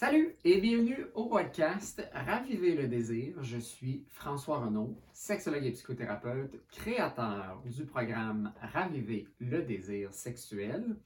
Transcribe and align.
Salut 0.00 0.34
et 0.46 0.62
bienvenue 0.62 1.04
au 1.14 1.26
podcast 1.26 2.02
Ravivez 2.14 2.74
le 2.74 2.88
désir. 2.88 3.36
Je 3.42 3.58
suis 3.58 4.06
François 4.08 4.60
Renaud, 4.60 4.96
sexologue 5.12 5.66
et 5.66 5.72
psychothérapeute, 5.72 6.58
créateur 6.70 7.62
du 7.66 7.84
programme 7.84 8.50
Ravivez 8.62 9.28
le 9.40 9.60
désir 9.60 10.14
sexuel. 10.14 10.96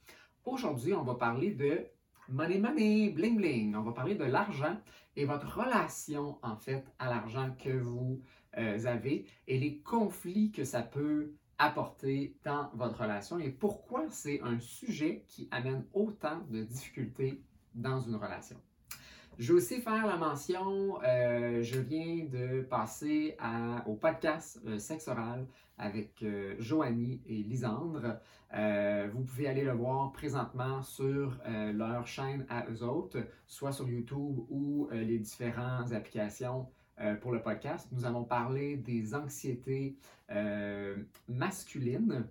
Aujourd'hui, 0.45 0.93
on 0.93 1.03
va 1.03 1.15
parler 1.15 1.51
de 1.51 1.85
money 2.29 2.57
money, 2.57 3.09
bling 3.09 3.35
bling. 3.35 3.75
On 3.75 3.81
va 3.81 3.91
parler 3.91 4.15
de 4.15 4.23
l'argent 4.23 4.79
et 5.17 5.25
votre 5.25 5.57
relation 5.57 6.39
en 6.41 6.55
fait 6.55 6.85
à 6.97 7.09
l'argent 7.09 7.53
que 7.61 7.77
vous 7.77 8.21
euh, 8.57 8.85
avez 8.85 9.25
et 9.45 9.59
les 9.59 9.79
conflits 9.79 10.53
que 10.53 10.63
ça 10.63 10.83
peut 10.83 11.33
apporter 11.57 12.37
dans 12.45 12.69
votre 12.73 13.01
relation 13.01 13.39
et 13.39 13.49
pourquoi 13.49 14.05
c'est 14.09 14.39
un 14.41 14.57
sujet 14.61 15.25
qui 15.27 15.49
amène 15.51 15.85
autant 15.91 16.39
de 16.49 16.63
difficultés 16.63 17.41
dans 17.73 17.99
une 17.99 18.15
relation. 18.15 18.55
Je 19.37 19.51
vais 19.51 19.57
aussi 19.57 19.81
faire 19.81 20.07
la 20.07 20.15
mention, 20.15 20.97
euh, 21.03 21.61
je 21.61 21.77
viens 21.77 22.23
de 22.23 22.61
passer 22.61 23.35
au 23.85 23.95
podcast 23.95 24.61
euh, 24.65 24.79
Sexe 24.79 25.09
Oral 25.09 25.45
avec 25.77 26.23
euh, 26.23 26.55
Joanie 26.59 27.21
et 27.27 27.43
Lisandre. 27.43 28.17
vous 29.11 29.23
pouvez 29.23 29.49
aller 29.49 29.63
le 29.63 29.73
voir 29.73 30.13
présentement 30.13 30.81
sur 30.81 31.37
leur 31.45 32.07
chaîne 32.07 32.45
à 32.47 32.65
eux 32.69 32.81
autres, 32.83 33.19
soit 33.45 33.73
sur 33.73 33.89
YouTube 33.89 34.39
ou 34.49 34.87
les 34.93 35.19
différentes 35.19 35.91
applications 35.91 36.69
pour 37.19 37.33
le 37.33 37.41
podcast. 37.41 37.89
Nous 37.91 38.05
allons 38.05 38.23
parler 38.23 38.77
des 38.77 39.13
anxiétés 39.13 39.97
masculines 41.27 42.25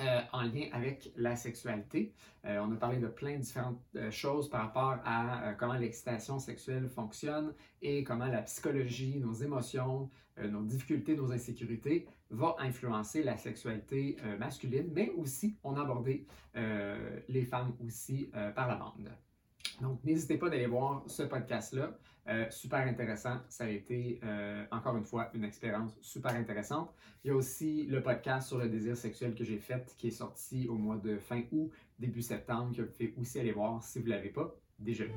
euh, 0.00 0.20
en 0.32 0.42
lien 0.42 0.68
avec 0.72 1.10
la 1.16 1.36
sexualité. 1.36 2.12
Euh, 2.44 2.58
on 2.58 2.72
a 2.72 2.76
parlé 2.76 2.98
de 2.98 3.06
plein 3.06 3.36
de 3.36 3.42
différentes 3.42 3.80
euh, 3.96 4.10
choses 4.10 4.50
par 4.50 4.62
rapport 4.62 4.96
à 5.04 5.54
comment 5.58 5.74
l'excitation 5.74 6.38
sexuelle 6.38 6.88
fonctionne 6.88 7.54
et 7.82 8.04
comment 8.04 8.26
la 8.26 8.42
psychologie, 8.42 9.18
nos 9.18 9.32
émotions, 9.32 10.10
nos 10.38 10.62
difficultés, 10.62 11.16
nos 11.16 11.32
insécurités 11.32 12.06
va 12.28 12.56
influencer 12.58 13.22
la 13.22 13.38
sexualité 13.38 14.18
masculine, 14.38 14.90
mais 14.94 15.10
aussi 15.16 15.56
on 15.64 15.76
a 15.76 15.80
abordé 15.80 16.26
les 16.54 17.44
femmes 17.44 17.74
aussi 17.82 18.30
par 18.54 18.68
la 18.68 18.74
bande. 18.74 19.10
Donc, 19.80 20.02
n'hésitez 20.04 20.36
pas 20.36 20.50
d'aller 20.50 20.66
voir 20.66 21.04
ce 21.06 21.22
podcast-là. 21.22 21.96
Euh, 22.28 22.50
super 22.50 22.80
intéressant. 22.80 23.38
Ça 23.48 23.64
a 23.64 23.68
été, 23.68 24.18
euh, 24.24 24.64
encore 24.72 24.96
une 24.96 25.04
fois, 25.04 25.30
une 25.32 25.44
expérience 25.44 25.96
super 26.00 26.32
intéressante. 26.34 26.92
Il 27.22 27.28
y 27.28 27.30
a 27.30 27.36
aussi 27.36 27.86
le 27.86 28.02
podcast 28.02 28.48
sur 28.48 28.58
le 28.58 28.68
désir 28.68 28.96
sexuel 28.96 29.34
que 29.34 29.44
j'ai 29.44 29.58
fait, 29.58 29.94
qui 29.96 30.08
est 30.08 30.12
sorti 30.12 30.66
au 30.68 30.74
mois 30.74 30.96
de 30.96 31.18
fin 31.18 31.42
août, 31.52 31.70
début 31.98 32.22
septembre, 32.22 32.74
que 32.74 32.82
vous 32.82 32.88
pouvez 32.88 33.14
aussi 33.16 33.38
aller 33.38 33.52
voir 33.52 33.82
si 33.82 34.00
vous 34.00 34.06
ne 34.06 34.10
l'avez 34.10 34.30
pas 34.30 34.52
déjà 34.78 35.04
vu. 35.04 35.12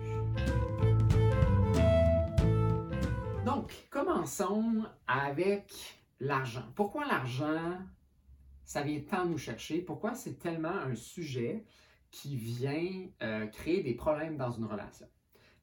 Donc, 3.43 3.73
commençons 3.89 4.83
avec 5.07 5.99
l'argent. 6.19 6.65
Pourquoi 6.75 7.07
l'argent, 7.07 7.79
ça 8.65 8.83
vient 8.83 8.99
tant 9.01 9.25
nous 9.25 9.39
chercher? 9.39 9.81
Pourquoi 9.81 10.13
c'est 10.13 10.37
tellement 10.37 10.69
un 10.69 10.93
sujet 10.93 11.65
qui 12.11 12.35
vient 12.35 13.07
euh, 13.23 13.47
créer 13.47 13.81
des 13.81 13.95
problèmes 13.95 14.37
dans 14.37 14.51
une 14.51 14.65
relation? 14.65 15.07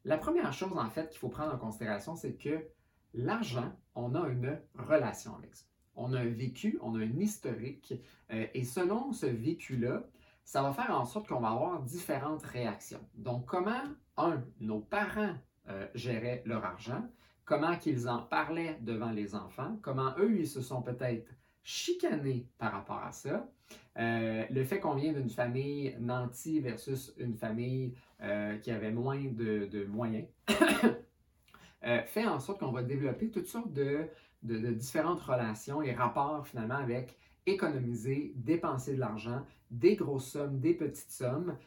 La 0.05 0.17
première 0.17 0.53
chose, 0.53 0.77
en 0.77 0.89
fait, 0.89 1.09
qu'il 1.09 1.19
faut 1.19 1.29
prendre 1.29 1.53
en 1.53 1.57
considération, 1.57 2.15
c'est 2.15 2.35
que 2.35 2.67
l'argent, 3.13 3.73
on 3.95 4.15
a 4.15 4.27
une 4.27 4.59
relation 4.75 5.35
avec 5.35 5.55
ça. 5.55 5.65
On 5.95 6.13
a 6.13 6.19
un 6.19 6.29
vécu, 6.29 6.77
on 6.81 6.95
a 6.95 6.99
un 6.99 7.19
historique, 7.19 7.93
euh, 8.31 8.45
et 8.53 8.63
selon 8.63 9.11
ce 9.11 9.25
vécu-là, 9.25 10.03
ça 10.43 10.61
va 10.61 10.71
faire 10.71 10.91
en 10.91 11.05
sorte 11.05 11.27
qu'on 11.27 11.41
va 11.41 11.49
avoir 11.49 11.81
différentes 11.81 12.43
réactions. 12.43 13.05
Donc, 13.15 13.45
comment, 13.45 13.81
un, 14.15 14.43
nos 14.59 14.79
parents 14.79 15.35
euh, 15.67 15.87
géraient 15.93 16.43
leur 16.45 16.63
argent, 16.63 17.03
comment 17.43 17.77
qu'ils 17.77 18.07
en 18.07 18.19
parlaient 18.19 18.77
devant 18.81 19.11
les 19.11 19.35
enfants, 19.35 19.77
comment 19.81 20.13
eux, 20.19 20.39
ils 20.39 20.47
se 20.47 20.61
sont 20.61 20.81
peut-être 20.81 21.33
chicanés 21.63 22.47
par 22.57 22.71
rapport 22.71 23.03
à 23.03 23.11
ça, 23.11 23.49
euh, 23.99 24.43
le 24.51 24.63
fait 24.63 24.79
qu'on 24.79 24.95
vient 24.95 25.11
d'une 25.11 25.29
famille 25.29 25.95
nantie 25.99 26.59
versus 26.59 27.13
une 27.17 27.35
famille 27.35 27.93
euh, 28.21 28.57
qui 28.57 28.71
avait 28.71 28.91
moins 28.91 29.19
de, 29.19 29.85
moyens 29.85 30.27
euh, 31.83 32.01
fait 32.05 32.25
en 32.25 32.39
sorte 32.39 32.59
qu'on 32.59 32.71
va 32.71 32.83
développer 32.83 33.29
toutes 33.29 33.47
sortes 33.47 33.73
de, 33.73 34.07
différentes 34.43 35.21
relations 35.21 35.81
et 35.81 35.93
rapports 35.93 36.47
finalement 36.47 36.75
avec 36.77 37.17
économiser, 37.47 38.33
dépenser 38.35 38.93
de 38.93 38.99
l'argent, 38.99 39.41
des 39.71 39.95
grosses 39.95 40.27
sommes, 40.27 40.59
des 40.59 40.73
petites 40.73 41.11
sommes, 41.11 41.57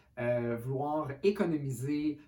vouloir 0.63 1.09
économiser 1.23 2.19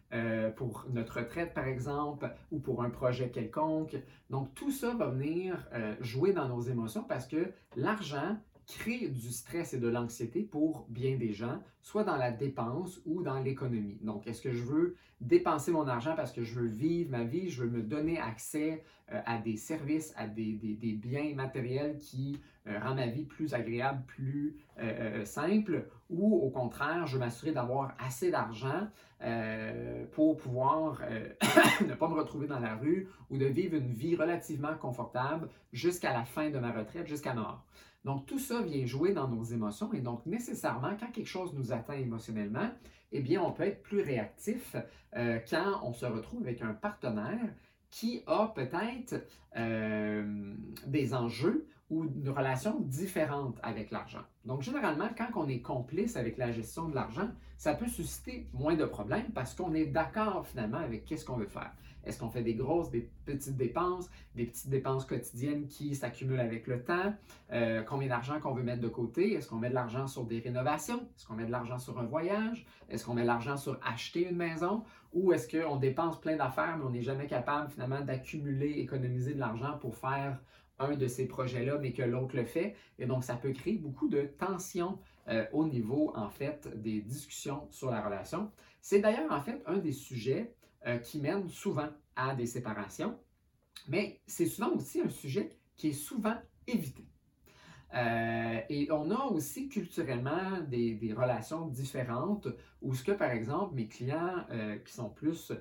pour 0.57 0.87
notre 0.91 1.21
retraite 1.21 1.55
par 1.55 1.67
exemple 1.69 2.31
ou 2.51 2.59
pour 2.59 2.83
un 2.83 2.91
projet 2.91 3.31
quelconque. 3.31 3.97
Donc 4.31 4.53
tout 4.55 4.71
ça 4.71 4.95
va 4.95 5.09
venir 5.09 5.69
jouer 6.01 6.33
dans 6.33 6.49
nos 6.49 6.63
émotions 6.63 7.05
parce 7.05 7.27
que 7.27 7.53
l'argent 7.77 8.37
crée 8.79 9.09
du 9.09 9.31
stress 9.31 9.75
et 9.75 9.79
de 9.79 9.89
l'anxiété 9.89 10.43
pour 10.43 10.87
bien 10.89 11.17
des 11.17 11.33
gens, 11.33 11.61
soit 11.81 12.05
dans 12.05 12.17
la 12.17 12.31
dépense 12.31 13.01
ou 13.05 13.23
dans 13.23 13.41
l'économie. 13.41 13.99
Donc, 14.03 14.27
est-ce 14.27 14.43
que 14.43 14.53
je 14.53 14.63
veux 14.63 14.97
dépenser 15.21 15.71
mon 15.71 15.87
argent 15.87 16.15
parce 16.17 16.33
que 16.33 16.43
je 16.43 16.55
veux 16.59 16.67
vivre 16.67 17.11
ma 17.11 17.25
vie, 17.25 17.49
je 17.49 17.63
veux 17.63 17.71
me 17.71 17.83
donner 17.83 18.19
accès 18.19 18.83
à 19.27 19.39
des 19.39 19.57
services, 19.57 20.15
à 20.17 20.27
des, 20.27 20.55
biens 21.03 21.35
matériels 21.35 21.97
qui 21.99 22.41
euh, 22.67 22.79
rendent 22.79 22.97
ma 22.97 23.07
vie 23.07 23.25
plus 23.25 23.55
agréable, 23.55 24.03
plus 24.07 24.57
euh, 24.79 25.25
simple, 25.25 25.89
ou 26.11 26.37
au 26.37 26.51
contraire, 26.51 27.07
je 27.07 27.19
m'assurer 27.19 27.53
d'avoir 27.53 27.95
assez 27.99 28.31
d'argent 28.31 28.89
pour 30.11 30.37
pouvoir 30.37 31.01
ne 31.87 31.95
pas 31.95 32.09
me 32.09 32.15
retrouver 32.15 32.49
dans 32.49 32.59
la 32.59 32.75
rue 32.75 33.09
ou 33.31 33.39
de 33.39 33.47
vivre 33.47 33.77
une 33.77 33.93
vie 33.93 34.17
relativement 34.17 34.75
confortable 34.75 35.49
jusqu'à 35.73 36.13
la 36.13 36.25
fin 36.25 36.51
de 36.51 36.59
ma 36.59 36.73
retraite, 36.73 37.07
jusqu'à 37.07 37.33
mort. 37.33 37.65
Donc, 38.05 38.27
tout 38.27 38.39
ça 38.39 38.63
vient 38.63 38.85
jouer 38.85 39.13
dans 39.13 39.29
nos 39.29 39.45
émotions 39.45 39.93
et 39.93 40.01
donc, 40.01 40.27
nécessairement, 40.27 40.97
quand 40.99 41.11
quelque 41.13 41.29
chose 41.29 41.55
nous 41.55 41.73
atteint 41.73 41.95
émotionnellement, 41.95 42.69
eh 43.13 43.21
bien, 43.21 43.41
on 43.43 43.53
peut 43.53 43.65
être 43.65 43.83
plus 43.83 44.01
réactif 44.01 44.75
euh, 45.17 45.39
quand 45.49 45.81
on 45.85 45.93
se 45.93 46.07
retrouve 46.07 46.43
avec 46.43 46.63
un 46.63 46.73
partenaire 46.73 47.55
qui 47.93 48.23
a 48.27 48.49
peut-être 48.49 49.23
euh, 49.57 50.55
des 50.87 51.15
enjeux 51.15 51.69
ou 51.93 52.05
une 52.05 52.31
relation 52.31 52.81
différente 52.81 53.59
avec 53.63 53.91
l'argent. 53.91 54.23
Donc, 54.47 54.63
généralement, 54.63 55.11
quand 55.17 55.29
on 55.37 55.47
est 55.47 55.61
complice 55.61 56.17
avec 56.17 56.39
la 56.39 56.51
gestion 56.51 56.89
de 56.89 56.95
l'argent, 56.95 57.29
ça 57.59 57.75
peut 57.75 57.87
susciter 57.87 58.49
moins 58.55 58.77
de 58.77 58.87
problèmes 58.87 59.31
parce 59.35 59.55
qu'on 59.55 59.75
est 59.75 59.85
d'accord 59.85 60.47
finalement 60.47 60.79
avec 60.79 61.05
qu'est-ce 61.05 61.27
qu'on 61.27 61.37
veut 61.37 61.47
faire. 61.47 61.71
Est-ce 62.05 62.19
qu'on 62.19 62.31
fait 62.31 62.43
des 62.43 62.55
grosses, 62.55 62.91
des 62.91 63.09
petites 63.27 63.57
dépenses, 63.57 64.11
des 64.35 64.47
petites 64.47 64.71
dépenses 64.71 65.05
quotidiennes 65.05 65.67
qui 65.69 65.95
s'accumulent 65.95 66.41
avec 66.41 66.67
le 66.67 66.83
temps? 66.83 67.15
Euh, 67.53 67.83
combien 67.83 68.09
d'argent 68.09 68.41
qu'on 68.41 68.55
veut 68.55 68.63
mettre 68.63 68.81
de 68.81 68.89
côté? 68.89 69.35
Est-ce 69.35 69.49
qu'on 69.49 69.59
met 69.59 69.69
de 69.69 69.75
l'argent 69.75 70.07
sur 70.07 70.25
des 70.25 70.41
rénovations? 70.41 71.07
Est-ce 71.17 71.27
qu'on 71.27 71.35
met 71.35 71.47
de 71.47 71.53
l'argent 71.53 71.79
sur 71.79 72.01
un 72.01 72.07
voyage? 72.07 72.67
Est-ce 72.89 73.05
qu'on 73.05 73.15
met 73.15 73.23
de 73.23 73.27
l'argent 73.27 73.57
sur 73.57 73.79
acheter 73.87 74.29
une 74.29 74.37
maison? 74.37 74.83
Ou 75.13 75.33
est-ce 75.33 75.47
qu'on 75.47 75.77
dépense 75.77 76.19
plein 76.21 76.37
d'affaires, 76.37 76.79
mais 76.79 76.85
on 76.85 76.91
n'est 76.91 77.03
jamais 77.03 77.27
capable 77.27 77.71
finalement 77.71 78.01
d'accumuler, 78.01 78.71
économiser 78.81 79.35
de 79.35 79.41
l'argent 79.41 79.79
pour 79.79 79.95
faire 79.95 80.41
un 80.83 80.97
de 80.97 81.07
ces 81.07 81.27
projets-là, 81.27 81.79
mais 81.79 81.93
que 81.93 82.03
l'autre 82.03 82.37
le 82.37 82.45
fait. 82.45 82.75
Et 82.99 83.07
donc, 83.07 83.25
ça 83.25 83.35
peut 83.35 83.53
créer 83.53 83.79
beaucoup 83.79 84.09
de 84.09 84.23
tensions 84.23 84.99
euh, 85.29 85.45
au 85.53 85.67
niveau, 85.67 86.13
en 86.17 86.29
fait, 86.29 86.69
des 86.81 87.01
discussions 87.01 87.69
sur 87.71 87.91
la 87.91 88.03
relation. 88.03 88.51
C'est 88.81 89.01
d'ailleurs, 89.01 89.31
en 89.31 89.41
fait, 89.41 89.63
un 89.67 89.79
des 89.79 89.93
sujets 89.93 90.55
euh, 90.87 90.99
qui 90.99 91.21
mène 91.21 91.49
souvent 91.49 91.89
à 92.17 92.35
des 92.35 92.47
séparations, 92.47 93.19
mais 93.89 94.21
c'est 94.27 94.47
souvent 94.47 94.73
aussi 94.73 95.01
un 95.01 95.09
sujet 95.09 95.51
qui 95.77 95.89
est 95.89 95.93
souvent 95.93 96.37
évité. 96.67 97.05
Euh, 97.95 98.61
et 98.71 98.91
on 98.91 99.11
a 99.11 99.25
aussi 99.27 99.69
culturellement 99.69 100.61
des, 100.69 101.15
relations 101.17 101.67
différentes 101.67 102.49
où 102.81 102.95
ce 102.95 103.05
que, 103.05 103.13
par 103.13 103.31
exemple, 103.31 103.75
mes 103.75 103.87
clients 103.87 104.45
euh, 104.51 104.77
qui 104.79 104.93
sont 104.93 105.11
plus 105.11 105.53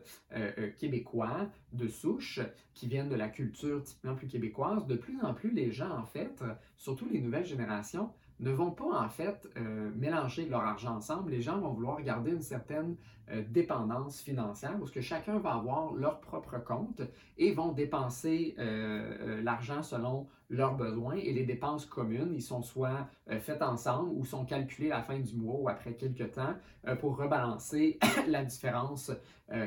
québécois 0.80 1.50
de 1.74 1.88
souche, 1.88 2.40
qui 2.74 2.88
viennent 2.88 3.10
de 3.10 3.16
la 3.16 3.30
culture 3.30 3.84
typiquement 3.84 4.16
plus 4.16 4.28
québécoise, 4.28 4.88
de 4.88 4.96
plus 4.96 5.22
en 5.22 5.34
plus 5.34 5.52
les 5.52 5.72
gens, 5.72 5.92
en 5.92 6.06
fait, 6.06 6.44
surtout 6.78 7.08
les 7.12 7.20
nouvelles 7.20 7.46
générations, 7.46 8.12
ne 8.42 8.52
vont 8.52 8.72
pas 8.72 9.00
en 9.00 9.10
fait 9.10 9.48
euh, 9.56 9.92
mélanger 9.96 10.48
leur 10.48 10.62
argent 10.62 10.96
ensemble. 10.96 11.32
Les 11.32 11.42
gens 11.42 11.60
vont 11.60 11.72
vouloir 11.72 12.02
garder 12.02 12.32
une 12.32 12.42
certaine 12.42 12.96
euh, 12.96 13.21
dépendance 13.48 14.22
financière 14.22 14.78
où 14.82 14.88
ce 14.88 14.92
que 14.92 15.02
chacun 15.02 15.40
va 15.40 15.54
avoir 15.56 15.94
leur 15.94 16.20
propre 16.20 16.58
compte 16.58 17.02
et 17.38 17.54
vont 17.54 17.72
dépenser 17.72 18.56
euh, 18.60 19.42
l'argent 19.42 19.84
selon 19.84 20.28
leurs 20.50 20.76
besoins 20.76 21.16
et 21.16 21.32
les 21.32 21.46
dépenses 21.46 21.86
communes, 21.86 22.34
ils 22.34 22.42
sont 22.42 22.62
soit 22.62 23.08
faites 23.40 23.62
ensemble 23.62 24.10
ou 24.14 24.26
sont 24.26 24.44
calculées 24.44 24.92
à 24.92 24.98
la 24.98 25.04
fin 25.04 25.18
du 25.18 25.34
mois 25.38 25.56
ou 25.58 25.70
après 25.70 25.94
quelques 25.94 26.34
temps 26.34 26.56
pour 27.00 27.16
rebalancer 27.16 27.98
la 28.28 28.44
différence 28.44 29.14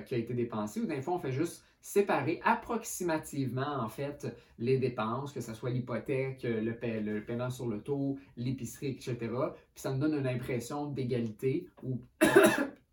qui 0.05 0.15
a 0.15 0.19
été 0.19 0.35
dépensée. 0.35 0.81
Ou 0.81 0.87
d'un 0.87 1.01
fois, 1.01 1.15
on 1.15 1.19
fait 1.19 1.33
juste 1.33 1.65
séparer 1.85 2.41
approximativement, 2.45 3.77
en 3.79 3.91
fait, 3.91 4.35
les 4.59 4.79
dépenses, 4.79 5.35
que 5.35 5.43
ce 5.43 5.53
soit 5.53 5.69
l'hypothèque, 5.69 6.43
le, 6.43 7.21
paiement 7.21 7.51
sur 7.51 7.69
le 7.69 7.83
taux, 7.83 8.19
l'épicerie, 8.39 8.89
etc. 8.89 9.17
Puis 9.19 9.83
ça 9.83 9.93
nous 9.93 9.99
donne 9.99 10.15
une 10.15 10.27
impression 10.27 10.87
d'égalité 10.87 11.69
ou 11.83 12.01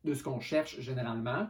de 0.03 0.13
ce 0.13 0.23
qu'on 0.23 0.39
cherche 0.39 0.79
généralement. 0.79 1.47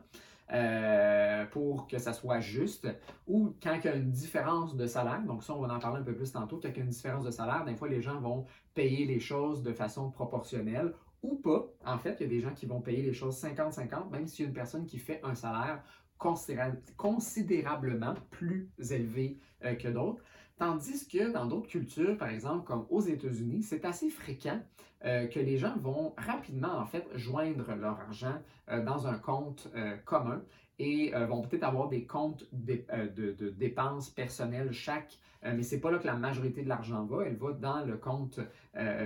Euh, 0.53 1.45
pour 1.45 1.87
que 1.87 1.97
ça 1.97 2.11
soit 2.11 2.41
juste, 2.41 2.85
ou 3.25 3.55
quand 3.63 3.73
il 3.73 3.85
y 3.85 3.87
a 3.87 3.95
une 3.95 4.11
différence 4.11 4.75
de 4.75 4.85
salaire, 4.85 5.21
donc 5.21 5.45
ça 5.45 5.55
on 5.55 5.61
va 5.61 5.73
en 5.73 5.79
parler 5.79 6.01
un 6.01 6.03
peu 6.03 6.13
plus 6.13 6.29
tantôt, 6.33 6.59
quand 6.61 6.67
il 6.67 6.75
y 6.75 6.79
a 6.81 6.83
une 6.83 6.89
différence 6.89 7.23
de 7.23 7.31
salaire, 7.31 7.63
des 7.63 7.73
fois 7.73 7.87
les 7.87 8.01
gens 8.01 8.19
vont 8.19 8.45
payer 8.73 9.05
les 9.05 9.21
choses 9.21 9.63
de 9.63 9.71
façon 9.71 10.11
proportionnelle 10.11 10.93
ou 11.23 11.35
pas. 11.35 11.67
En 11.85 11.97
fait, 11.97 12.17
il 12.19 12.23
y 12.23 12.25
a 12.25 12.29
des 12.29 12.41
gens 12.41 12.53
qui 12.53 12.65
vont 12.65 12.81
payer 12.81 13.01
les 13.01 13.13
choses 13.13 13.41
50-50, 13.41 14.09
même 14.11 14.27
s'il 14.27 14.43
y 14.43 14.45
a 14.45 14.49
une 14.49 14.53
personne 14.53 14.85
qui 14.85 14.97
fait 14.97 15.21
un 15.23 15.35
salaire 15.35 15.81
considérablement 16.97 18.13
plus 18.29 18.69
élevé 18.91 19.39
euh, 19.63 19.75
que 19.75 19.87
d'autres. 19.87 20.21
Tandis 20.61 21.07
que 21.07 21.31
dans 21.31 21.47
d'autres 21.47 21.69
cultures, 21.69 22.15
par 22.19 22.29
exemple 22.29 22.65
comme 22.67 22.85
aux 22.91 23.01
États-Unis, 23.01 23.63
c'est 23.63 23.83
assez 23.83 24.11
fréquent 24.11 24.61
euh, 25.05 25.25
que 25.25 25.39
les 25.39 25.57
gens 25.57 25.75
vont 25.75 26.13
rapidement 26.19 26.77
en 26.77 26.85
fait 26.85 27.03
joindre 27.15 27.73
leur 27.73 27.99
argent 27.99 28.35
euh, 28.69 28.85
dans 28.85 29.07
un 29.07 29.17
compte 29.17 29.67
commun 30.05 30.43
et 30.77 31.13
vont 31.27 31.41
peut-être 31.41 31.63
avoir 31.63 31.89
des 31.89 32.05
comptes 32.05 32.45
de, 32.51 32.83
de, 33.15 33.49
dépenses 33.49 34.09
personnelles 34.09 34.71
chaque, 34.71 35.17
mais 35.43 35.61
c'est 35.61 35.79
pas 35.79 35.91
là 35.91 35.99
que 35.99 36.07
la 36.07 36.15
majorité 36.15 36.63
de 36.63 36.69
l'argent 36.69 37.05
va, 37.05 37.23
elle 37.25 37.35
va 37.35 37.51
dans 37.53 37.85
le 37.85 37.97
compte 37.97 38.39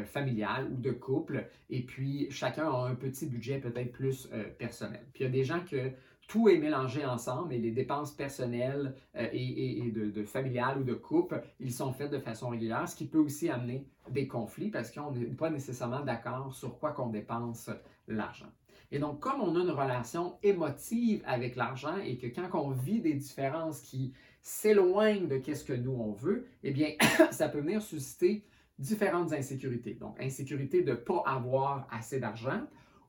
familial 0.06 0.72
ou 0.72 0.78
de 0.78 0.92
couple 0.92 1.50
et 1.69 1.81
puis 1.81 2.31
chacun 2.31 2.72
a 2.72 2.88
un 2.88 2.96
petit 2.96 3.25
budget 3.28 3.60
peut-être 3.60 3.92
plus 3.92 4.30
personnel. 4.57 5.06
Puis 5.13 5.25
il 5.25 5.28
y 5.28 5.30
a 5.30 5.34
des 5.34 5.44
gens 5.44 5.60
que 5.69 5.92
tout 6.27 6.50
est 6.50 6.57
mélangé 6.57 7.06
ensemble 7.06 7.54
et 7.54 7.60
les 7.60 7.72
dépenses 7.72 8.12
personnelles 8.12 8.95
euh, 9.16 9.27
et, 9.31 9.92
de, 9.92 10.24
familiales 10.24 10.80
ou 10.80 10.83
de 10.83 10.94
couple, 10.94 11.42
ils 11.60 11.74
sont 11.74 11.94
faits 11.94 12.12
de 12.12 12.19
façon 12.19 12.50
régulière, 12.50 12.88
ce 12.88 12.95
qui 12.95 13.06
peut 13.06 13.19
aussi 13.19 13.50
amener 13.50 13.86
des 14.10 14.27
conflits 14.27 14.69
parce 14.69 14.92
qu'on 14.92 15.12
n'est 15.12 15.25
pas 15.25 15.50
nécessairement 15.50 16.01
d'accord 16.01 16.54
sur 16.54 16.80
quoi 16.80 16.92
qu'on 16.92 17.10
dépense 17.10 17.69
l'argent. 18.07 18.51
Et 18.92 19.00
donc, 19.00 19.19
comme 19.19 19.42
on 19.42 19.56
a 19.56 19.60
une 19.60 19.72
relation 19.72 20.38
émotive 20.44 21.22
avec 21.25 21.56
l'argent 21.56 21.98
et 21.98 22.18
que 22.18 22.28
quand 22.28 22.50
on 22.60 22.69
vit 22.69 23.01
des 23.01 23.13
différences 23.13 23.81
qui 23.81 24.13
s'éloignent 24.42 25.28
de 25.28 25.42
ce 25.54 25.63
que 25.63 25.74
nous 25.74 25.92
on 25.92 26.13
veut, 26.13 26.48
eh 26.63 26.71
bien, 26.71 26.89
ça 27.31 27.50
peut 27.50 27.60
venir 27.60 27.81
susciter 27.81 28.45
différentes 28.78 29.33
insécurités. 29.33 29.95
Donc, 29.95 30.21
insécurité 30.21 30.83
de 30.83 30.92
ne 30.92 30.95
pas 30.95 31.24
avoir 31.25 31.88
assez 31.92 32.19
d'argent, 32.19 32.62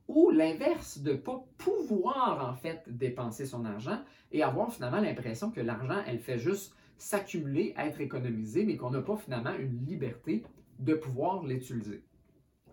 ou 0.09 0.31
l'inverse, 0.31 0.99
de 0.99 1.13
ne 1.13 1.17
pas 1.17 1.45
pouvoir 1.59 2.49
en 2.49 2.55
fait 2.55 2.83
dépenser 2.87 3.47
son 3.47 3.65
argent 3.65 4.01
et 4.33 4.43
avoir 4.43 4.73
finalement 4.73 5.01
l'impression 5.01 5.51
que 5.51 5.61
l'argent, 5.61 6.01
elle 6.07 6.21
fait 6.21 6.39
juste 6.39 6.75
s'accumuler, 6.99 7.75
être 7.77 8.01
économisé, 8.01 8.65
mais 8.65 8.77
qu'on 8.77 8.91
n'a 8.91 9.03
pas 9.03 9.17
finalement 9.17 9.55
une 9.55 9.85
liberté 9.85 10.43
de 10.79 10.95
pouvoir 10.95 11.45
l'utiliser. 11.45 12.03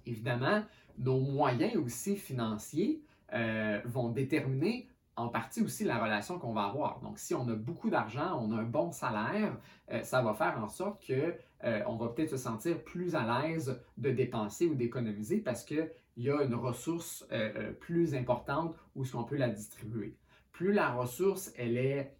Évidemment, 0.06 0.64
nos 0.98 1.20
moyens 1.20 1.76
aussi 1.78 2.16
financiers 2.16 3.02
euh, 3.34 3.82
vont 3.86 4.10
déterminer 4.10 4.88
en 5.16 5.30
partie 5.30 5.62
aussi 5.62 5.84
la 5.84 5.98
relation 5.98 6.40
qu'on 6.40 6.54
va 6.54 6.64
avoir. 6.64 7.00
Donc, 7.02 7.20
si 7.20 7.36
on 7.36 7.48
a 7.48 7.56
beaucoup 7.56 7.90
d'argent, 7.90 8.40
on 8.42 8.52
a 8.52 8.62
un 8.62 8.66
bon 8.66 8.92
salaire, 8.92 9.58
euh, 9.92 10.02
ça 10.04 10.22
va 10.22 10.34
faire 10.34 10.60
en 10.62 10.70
sorte 10.70 11.06
que 11.06 11.36
euh, 11.64 11.82
on 11.88 11.96
va 11.96 12.10
peut-être 12.10 12.32
se 12.32 12.38
sentir 12.38 12.84
plus 12.84 13.16
à 13.16 13.42
l'aise 13.42 13.80
de 13.98 14.12
dépenser 14.12 14.68
ou 14.68 14.76
d'économiser 14.76 15.38
parce 15.38 15.64
qu'il 15.64 15.90
y 16.18 16.30
a 16.30 16.44
une 16.44 16.56
ressource 16.56 17.26
euh, 17.32 17.72
plus 17.74 18.16
importante 18.16 18.76
où 18.96 19.06
ce 19.06 19.14
qu'on 19.14 19.24
peut 19.24 19.38
la 19.38 19.50
distribuer. 19.50 20.16
Plus 20.52 20.74
la 20.74 20.92
ressource 20.92 21.52
est 21.58 22.16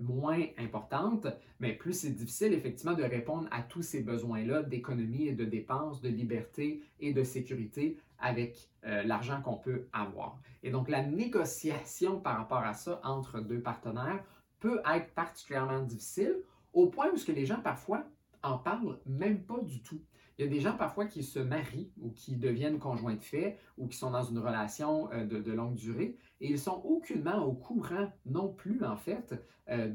moins 0.00 0.40
importante, 0.56 1.26
mais 1.60 1.74
plus 1.74 1.92
c'est 1.92 2.10
difficile 2.10 2.54
effectivement 2.54 2.94
de 2.94 3.02
répondre 3.02 3.48
à 3.50 3.62
tous 3.62 3.82
ces 3.82 4.02
besoins-là 4.02 4.62
d'économie 4.62 5.28
et 5.28 5.32
de 5.32 5.44
dépenses, 5.44 6.00
de 6.00 6.08
liberté 6.08 6.82
et 7.00 7.12
de 7.12 7.22
sécurité 7.22 7.98
avec 8.22 8.70
euh, 8.84 9.02
l'argent 9.02 9.42
qu'on 9.42 9.56
peut 9.56 9.86
avoir. 9.92 10.38
Et 10.62 10.70
donc 10.70 10.88
la 10.88 11.02
négociation 11.02 12.20
par 12.20 12.38
rapport 12.38 12.64
à 12.64 12.72
ça 12.72 13.00
entre 13.04 13.40
deux 13.40 13.60
partenaires 13.60 14.24
peut 14.60 14.80
être 14.94 15.12
particulièrement 15.14 15.82
difficile 15.82 16.36
au 16.72 16.86
point 16.86 17.08
où 17.12 17.22
que 17.22 17.32
les 17.32 17.44
gens 17.44 17.60
parfois 17.60 18.04
en 18.42 18.58
parlent 18.58 18.98
même 19.06 19.42
pas 19.42 19.60
du 19.60 19.82
tout. 19.82 20.00
Il 20.38 20.44
y 20.46 20.48
a 20.48 20.50
des 20.50 20.60
gens 20.60 20.76
parfois 20.76 21.06
qui 21.06 21.22
se 21.22 21.38
marient 21.38 21.92
ou 22.00 22.10
qui 22.10 22.36
deviennent 22.36 22.78
conjoints 22.78 23.14
de 23.14 23.22
fait 23.22 23.58
ou 23.76 23.86
qui 23.86 23.96
sont 23.96 24.10
dans 24.10 24.22
une 24.22 24.38
relation 24.38 25.12
euh, 25.12 25.24
de, 25.26 25.52
longue 25.52 25.74
durée 25.74 26.16
et 26.40 26.50
ils 26.50 26.58
sont 26.58 26.82
aucunement 26.84 27.44
au 27.44 27.52
courant 27.52 28.10
non 28.26 28.48
plus 28.48 28.82
en 28.84 28.96
fait 28.96 29.34
euh, 29.68 29.88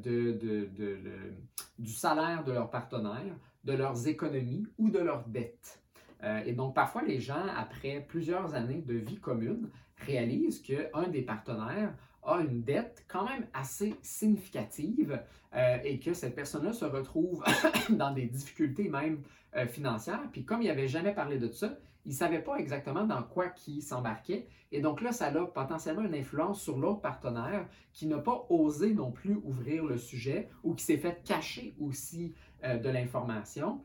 du 1.80 1.92
salaire 1.92 2.44
de 2.44 2.52
leur 2.52 2.70
partenaire, 2.70 3.36
de 3.64 3.74
leurs 3.74 4.08
économies 4.08 4.66
ou 4.78 4.90
de 4.90 5.00
leurs 5.00 5.28
dettes. 5.28 5.82
Euh, 6.24 6.42
et 6.46 6.54
donc, 6.54 6.74
parfois, 6.74 7.04
les 7.04 7.20
gens, 7.20 7.46
après 7.56 8.06
plusieurs 8.08 8.56
années 8.56 8.82
de 8.82 8.96
vie 8.96 9.20
commune, 9.20 9.70
réalisent 9.98 10.62
qu'un 10.62 11.08
des 11.10 11.22
partenaires 11.22 11.94
a 12.28 12.42
une 12.42 12.62
dette 12.62 13.06
quand 13.08 13.26
même 13.28 13.48
assez 13.54 13.96
significative 14.02 15.20
euh, 15.56 15.78
et 15.84 16.00
que 16.00 16.14
cette 16.14 16.36
personne-là 16.36 16.74
se 16.74 16.86
retrouve 16.86 17.44
dans 17.90 18.12
des 18.12 18.26
difficultés 18.26 18.90
même 18.90 19.24
euh, 19.56 19.66
financières. 19.66 20.22
Puis 20.32 20.46
comme 20.46 20.62
il 20.62 20.68
n'avait 20.68 20.88
jamais 20.88 21.14
parlé 21.14 21.40
de 21.40 21.50
ça, 21.50 21.78
il 22.06 22.12
ne 22.12 22.16
savait 22.16 22.42
pas 22.42 22.58
exactement 22.58 23.06
dans 23.06 23.24
quoi 23.24 23.48
il 23.68 23.82
s'embarquait. 23.82 24.48
Et 24.72 24.82
donc 24.82 25.02
là, 25.02 25.12
ça 25.12 25.28
a 25.28 25.46
potentiellement 25.46 26.04
une 26.04 26.16
influence 26.16 26.62
sur 26.62 26.78
l'autre 26.78 27.02
partenaire 27.02 27.68
qui 27.92 28.06
n'a 28.06 28.20
pas 28.20 28.46
osé 28.50 28.94
non 28.94 29.12
plus 29.12 29.36
ouvrir 29.44 29.84
le 29.86 29.98
sujet 29.98 30.50
ou 30.64 30.74
qui 30.74 30.86
s'est 30.86 30.98
fait 30.98 31.22
cacher 31.24 31.76
aussi 31.80 32.34
de 32.64 32.90
l'information. 32.90 33.82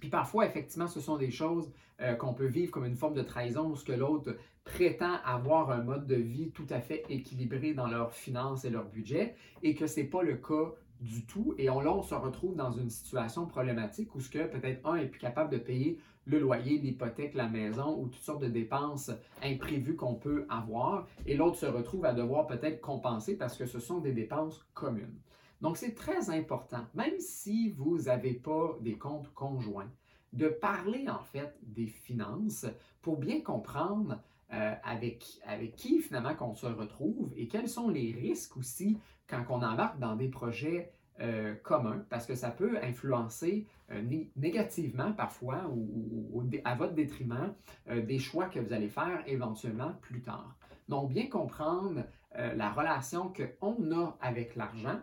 Puis 0.00 0.08
parfois, 0.08 0.46
effectivement, 0.46 0.86
ce 0.86 1.00
sont 1.00 1.16
des 1.16 1.30
choses 1.30 1.70
euh, 2.00 2.14
qu'on 2.14 2.32
peut 2.32 2.46
vivre 2.46 2.70
comme 2.70 2.84
une 2.84 2.96
forme 2.96 3.14
de 3.14 3.22
trahison, 3.22 3.68
où 3.70 3.76
ce 3.76 3.84
que 3.84 3.92
l'autre 3.92 4.36
prétend 4.74 5.16
avoir 5.24 5.70
un 5.70 5.82
mode 5.82 6.06
de 6.06 6.14
vie 6.14 6.50
tout 6.50 6.66
à 6.70 6.80
fait 6.80 7.04
équilibré 7.08 7.74
dans 7.74 7.86
leurs 7.86 8.12
finances 8.12 8.64
et 8.64 8.70
leur 8.70 8.84
budget, 8.84 9.34
et 9.62 9.74
que 9.74 9.86
ce 9.86 10.00
n'est 10.00 10.06
pas 10.06 10.22
le 10.22 10.36
cas 10.36 10.74
du 11.00 11.24
tout. 11.26 11.54
Et 11.58 11.70
on, 11.70 11.80
là, 11.80 11.92
on 11.92 12.02
se 12.02 12.14
retrouve 12.14 12.54
dans 12.54 12.72
une 12.72 12.90
situation 12.90 13.46
problématique 13.46 14.14
où 14.14 14.20
ce 14.20 14.30
que 14.30 14.46
peut-être 14.46 14.86
un 14.86 14.96
est 14.96 15.06
plus 15.06 15.20
capable 15.20 15.50
de 15.50 15.58
payer 15.58 15.98
le 16.26 16.38
loyer, 16.38 16.78
l'hypothèque, 16.78 17.34
la 17.34 17.48
maison 17.48 17.98
ou 17.98 18.08
toutes 18.08 18.22
sortes 18.22 18.42
de 18.42 18.48
dépenses 18.48 19.10
imprévues 19.42 19.96
qu'on 19.96 20.14
peut 20.14 20.46
avoir, 20.50 21.06
et 21.26 21.34
l'autre 21.34 21.56
se 21.56 21.66
retrouve 21.66 22.04
à 22.04 22.12
devoir 22.12 22.46
peut-être 22.46 22.80
compenser 22.80 23.36
parce 23.36 23.56
que 23.56 23.64
ce 23.64 23.80
sont 23.80 23.98
des 23.98 24.12
dépenses 24.12 24.66
communes. 24.74 25.18
Donc, 25.62 25.76
c'est 25.76 25.94
très 25.94 26.30
important, 26.30 26.84
même 26.94 27.18
si 27.18 27.70
vous 27.70 28.02
n'avez 28.02 28.34
pas 28.34 28.76
des 28.80 28.98
comptes 28.98 29.32
conjoints, 29.34 29.90
de 30.34 30.48
parler 30.48 31.06
en 31.08 31.22
fait 31.22 31.56
des 31.62 31.86
finances 31.86 32.66
pour 33.00 33.16
bien 33.16 33.40
comprendre 33.40 34.20
euh, 34.54 34.74
avec, 34.82 35.26
avec 35.44 35.76
qui 35.76 36.00
finalement 36.00 36.34
qu'on 36.34 36.54
se 36.54 36.64
retrouve 36.64 37.34
et 37.36 37.48
quels 37.48 37.68
sont 37.68 37.90
les 37.90 38.12
risques 38.12 38.56
aussi 38.56 38.98
quand 39.26 39.44
on 39.50 39.62
embarque 39.62 39.98
dans 39.98 40.16
des 40.16 40.28
projets 40.28 40.90
euh, 41.20 41.54
communs, 41.56 42.02
parce 42.08 42.24
que 42.24 42.34
ça 42.34 42.50
peut 42.50 42.78
influencer 42.82 43.66
euh, 43.90 44.02
négativement 44.36 45.12
parfois 45.12 45.70
ou, 45.70 46.42
à 46.64 46.74
votre 46.76 46.94
détriment 46.94 47.52
des 47.90 48.18
choix 48.18 48.46
que 48.46 48.58
vous 48.58 48.72
allez 48.72 48.88
faire 48.88 49.22
éventuellement 49.26 49.92
plus 50.00 50.22
tard. 50.22 50.56
Donc, 50.88 51.12
bien 51.12 51.26
comprendre 51.26 52.04
la 52.34 52.70
relation 52.70 53.30
qu'on 53.30 53.92
a 53.92 54.16
avec 54.22 54.56
l'argent, 54.56 55.00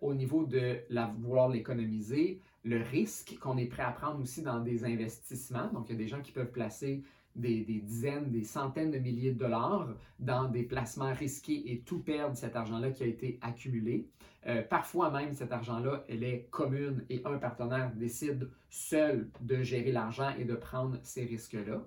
au 0.00 0.14
niveau 0.14 0.44
de 0.44 0.78
la, 0.90 1.06
vouloir 1.06 1.48
l'économiser, 1.48 2.40
le 2.62 2.82
risque 2.82 3.36
qu'on 3.40 3.56
est 3.56 3.66
prêt 3.66 3.82
à 3.82 3.90
prendre 3.90 4.20
aussi 4.20 4.42
dans 4.42 4.60
des 4.60 4.84
investissements. 4.84 5.68
Donc, 5.72 5.88
il 5.88 5.92
y 5.92 5.94
a 5.96 5.98
des 5.98 6.08
gens 6.08 6.20
qui 6.20 6.32
peuvent 6.32 6.52
placer 6.52 7.02
des, 7.34 7.64
dizaines, 7.64 8.30
des 8.30 8.44
centaines 8.44 8.90
de 8.90 8.98
milliers 8.98 9.32
de 9.32 9.38
dollars 9.38 9.88
dans 10.18 10.44
des 10.44 10.62
placements 10.62 11.12
risqués 11.12 11.72
et 11.72 11.80
tout 11.80 11.98
perdre 11.98 12.36
cet 12.36 12.56
argent-là 12.56 12.90
qui 12.90 13.02
a 13.02 13.06
été 13.06 13.38
accumulé. 13.42 14.08
Euh, 14.46 14.62
parfois 14.62 15.10
même, 15.10 15.32
cet 15.34 15.52
argent-là, 15.52 16.04
elle 16.08 16.22
est 16.22 16.46
commune 16.50 17.04
et 17.08 17.22
un 17.24 17.38
partenaire 17.38 17.92
décide 17.94 18.50
seul 18.68 19.28
de 19.40 19.62
gérer 19.62 19.90
l'argent 19.90 20.30
et 20.38 20.44
de 20.44 20.54
prendre 20.54 20.98
ces 21.02 21.24
risques-là. 21.24 21.82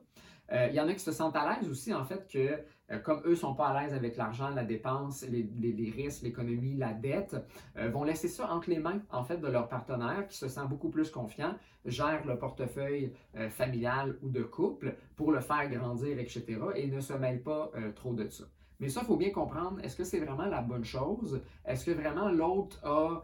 Euh, 0.51 0.67
il 0.69 0.75
y 0.75 0.79
en 0.79 0.87
a 0.87 0.93
qui 0.93 0.99
se 0.99 1.11
sentent 1.11 1.35
à 1.35 1.57
l'aise 1.57 1.69
aussi, 1.69 1.93
en 1.93 2.05
fait, 2.05 2.27
que 2.31 2.59
euh, 2.91 2.99
comme 2.99 3.21
eux 3.25 3.31
ne 3.31 3.35
sont 3.35 3.53
pas 3.53 3.67
à 3.67 3.81
l'aise 3.81 3.93
avec 3.93 4.17
l'argent, 4.17 4.49
la 4.49 4.63
dépense, 4.63 5.25
les, 5.27 5.93
risques, 5.95 6.23
l'économie, 6.23 6.75
la 6.75 6.93
dette, 6.93 7.35
euh, 7.77 7.89
vont 7.89 8.03
laisser 8.03 8.27
ça 8.27 8.51
entre 8.51 8.69
les 8.69 8.79
mains, 8.79 9.01
en 9.11 9.23
fait, 9.23 9.37
de 9.37 9.47
leur 9.47 9.67
partenaire 9.67 10.27
qui 10.27 10.37
se 10.37 10.47
sent 10.47 10.65
beaucoup 10.69 10.89
plus 10.89 11.09
confiant, 11.11 11.55
gère 11.85 12.25
le 12.25 12.37
portefeuille 12.37 13.13
familial 13.49 14.17
ou 14.21 14.29
de 14.29 14.43
couple 14.43 14.95
pour 15.15 15.31
le 15.31 15.39
faire 15.39 15.69
grandir, 15.69 16.19
etc. 16.19 16.59
et 16.75 16.87
ne 16.87 16.99
se 16.99 17.13
mêle 17.13 17.41
pas 17.41 17.71
trop 17.95 18.13
de 18.13 18.27
ça. 18.27 18.43
Mais 18.79 18.89
ça, 18.89 19.01
il 19.03 19.07
faut 19.07 19.15
bien 19.15 19.31
comprendre, 19.31 19.79
est-ce 19.83 19.95
que 19.95 20.03
c'est 20.03 20.19
vraiment 20.19 20.45
la 20.45 20.61
bonne 20.61 20.83
chose? 20.83 21.41
Est-ce 21.65 21.85
que 21.85 21.91
vraiment 21.91 22.29
l'autre 22.29 22.85
a 22.85 23.21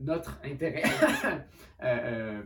notre 0.00 0.40
intérêt 0.44 0.82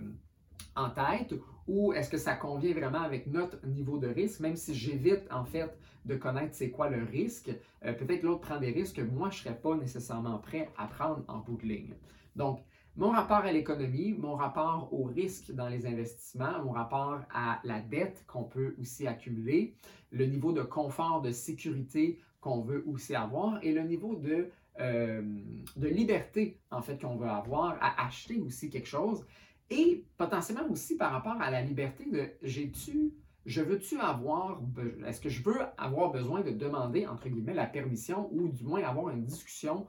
en 0.76 0.90
tête? 0.90 1.34
Ou 1.68 1.92
est-ce 1.92 2.10
que 2.10 2.16
ça 2.16 2.34
convient 2.34 2.72
vraiment 2.72 3.02
avec 3.02 3.26
notre 3.26 3.64
niveau 3.66 3.98
de 3.98 4.08
risque, 4.08 4.40
même 4.40 4.56
si 4.56 4.74
j'évite 4.74 5.22
en 5.30 5.44
fait 5.44 5.70
de 6.06 6.16
connaître 6.16 6.54
c'est 6.54 6.70
quoi 6.70 6.88
le 6.88 7.04
risque, 7.04 7.50
euh, 7.84 7.92
peut-être 7.92 8.22
l'autre 8.22 8.40
prend 8.40 8.58
des 8.58 8.70
risques 8.70 8.96
que 8.96 9.02
moi 9.02 9.28
je 9.30 9.38
ne 9.38 9.42
serais 9.44 9.60
pas 9.60 9.76
nécessairement 9.76 10.38
prêt 10.38 10.70
à 10.78 10.86
prendre 10.86 11.22
en 11.28 11.38
bout 11.38 11.58
de 11.58 11.66
ligne. 11.66 11.94
Donc, 12.34 12.60
mon 12.96 13.10
rapport 13.10 13.38
à 13.44 13.52
l'économie, 13.52 14.12
mon 14.12 14.34
rapport 14.34 14.88
au 14.92 15.04
risque 15.04 15.52
dans 15.52 15.68
les 15.68 15.86
investissements, 15.86 16.64
mon 16.64 16.72
rapport 16.72 17.20
à 17.32 17.60
la 17.62 17.80
dette 17.80 18.24
qu'on 18.26 18.44
peut 18.44 18.74
aussi 18.80 19.06
accumuler, 19.06 19.76
le 20.10 20.26
niveau 20.26 20.52
de 20.52 20.62
confort, 20.62 21.20
de 21.20 21.30
sécurité 21.30 22.18
qu'on 22.40 22.62
veut 22.62 22.82
aussi 22.88 23.14
avoir 23.14 23.62
et 23.62 23.72
le 23.72 23.82
niveau 23.82 24.16
de 24.16 24.50
de 24.80 25.88
liberté, 25.88 26.60
en 26.70 26.82
fait, 26.82 27.00
qu'on 27.00 27.16
veut 27.16 27.28
avoir 27.28 27.76
à 27.80 28.06
acheter 28.06 28.38
aussi 28.38 28.70
quelque 28.70 28.86
chose. 28.86 29.26
Et 29.70 30.04
potentiellement 30.16 30.66
aussi 30.70 30.96
par 30.96 31.12
rapport 31.12 31.40
à 31.40 31.50
la 31.50 31.62
liberté 31.62 32.04
de 32.10 32.30
j'ai-tu, 32.42 33.12
je 33.46 33.60
veux-tu 33.60 33.98
avoir, 33.98 34.60
est-ce 35.06 35.20
que 35.20 35.28
je 35.28 35.42
veux 35.42 35.60
avoir 35.76 36.10
besoin 36.10 36.40
de 36.40 36.50
demander, 36.50 37.06
entre 37.06 37.28
guillemets, 37.28 37.54
la 37.54 37.66
permission 37.66 38.28
ou 38.32 38.48
du 38.48 38.64
moins 38.64 38.82
avoir 38.82 39.10
une 39.10 39.24
discussion 39.24 39.86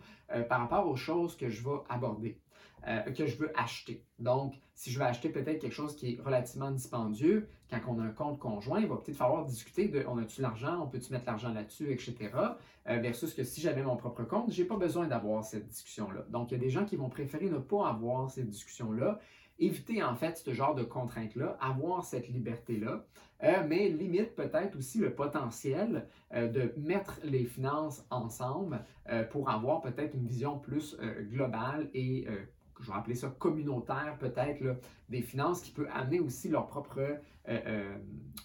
par 0.48 0.60
rapport 0.60 0.88
aux 0.88 0.96
choses 0.96 1.36
que 1.36 1.50
je 1.50 1.64
vais 1.64 1.78
aborder. 1.90 2.40
Euh, 2.88 3.02
que 3.12 3.26
je 3.26 3.36
veux 3.38 3.52
acheter? 3.60 4.06
Donc, 4.20 4.56
si 4.74 4.90
je 4.92 5.00
veux 5.00 5.06
acheter 5.06 5.30
peut-être 5.30 5.60
quelque 5.60 5.74
chose 5.74 5.96
qui 5.96 6.14
est 6.14 6.22
relativement 6.22 6.72
dispendieux, 6.72 7.50
quand 7.70 7.80
on 7.88 8.00
a 8.00 8.04
un 8.04 8.12
compte 8.12 8.40
conjoint, 8.40 8.80
il 8.80 8.88
va 8.88 8.96
peut-être 8.96 9.18
falloir 9.18 9.46
discuter 9.46 9.90
de 9.90 10.06
on 10.08 10.18
a-tu 10.18 10.42
l'argent, 10.42 10.82
on 10.82 10.88
peut-tu 10.88 11.12
mettre 11.12 11.26
l'argent 11.26 11.54
là-dessus, 11.54 11.92
etc. 11.92 12.32
Euh, 12.88 13.00
versus 13.00 13.34
que 13.34 13.44
si 13.44 13.60
j'avais 13.60 13.84
mon 13.84 13.98
propre 13.98 14.24
compte, 14.24 14.52
je 14.52 14.62
n'ai 14.62 14.68
pas 14.68 14.78
besoin 14.78 15.08
d'avoir 15.08 15.44
cette 15.44 15.68
discussion-là. 15.68 16.26
Donc, 16.30 16.52
il 16.52 16.54
y 16.54 16.58
a 16.58 16.60
des 16.60 16.70
gens 16.70 16.86
qui 16.86 16.96
vont 16.96 17.10
préférer 17.10 17.50
ne 17.50 17.58
pas 17.58 17.90
avoir 17.90 18.32
cette 18.32 18.50
discussion-là, 18.50 19.20
éviter 19.60 20.04
en 20.04 20.16
fait 20.16 20.38
ce 20.38 20.54
genre 20.54 20.76
de 20.76 20.84
contraintes-là, 20.84 21.58
avoir 21.62 22.04
cette 22.04 22.30
liberté-là, 22.30 23.06
euh, 23.44 23.64
mais 23.68 23.90
limite 23.90 24.36
peut-être 24.36 24.78
aussi 24.78 25.00
le 25.00 25.14
potentiel 25.14 26.08
de 26.34 26.74
mettre 26.78 27.20
les 27.24 27.46
finances 27.46 28.06
ensemble 28.12 28.86
pour 29.32 29.50
avoir 29.50 29.82
peut-être 29.82 30.14
une 30.14 30.28
vision 30.28 30.60
plus 30.60 30.96
globale 31.32 31.90
et 31.94 32.28
je 32.80 32.88
vais 32.88 32.98
appeler 32.98 33.16
ça 33.16 33.30
communautaire 33.38 34.18
peut-être, 34.20 34.78
des 35.10 35.22
finances 35.22 35.62
qui 35.62 35.72
peut 35.72 35.88
amener 35.92 36.20
aussi 36.20 36.50
leurs 36.50 36.68
propres 36.68 37.00
euh, 37.00 37.18
euh, 37.48 37.98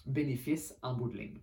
bénéfices 0.05 0.77
en 0.81 0.93
bout 0.93 1.09
de 1.09 1.17
ligne. 1.17 1.39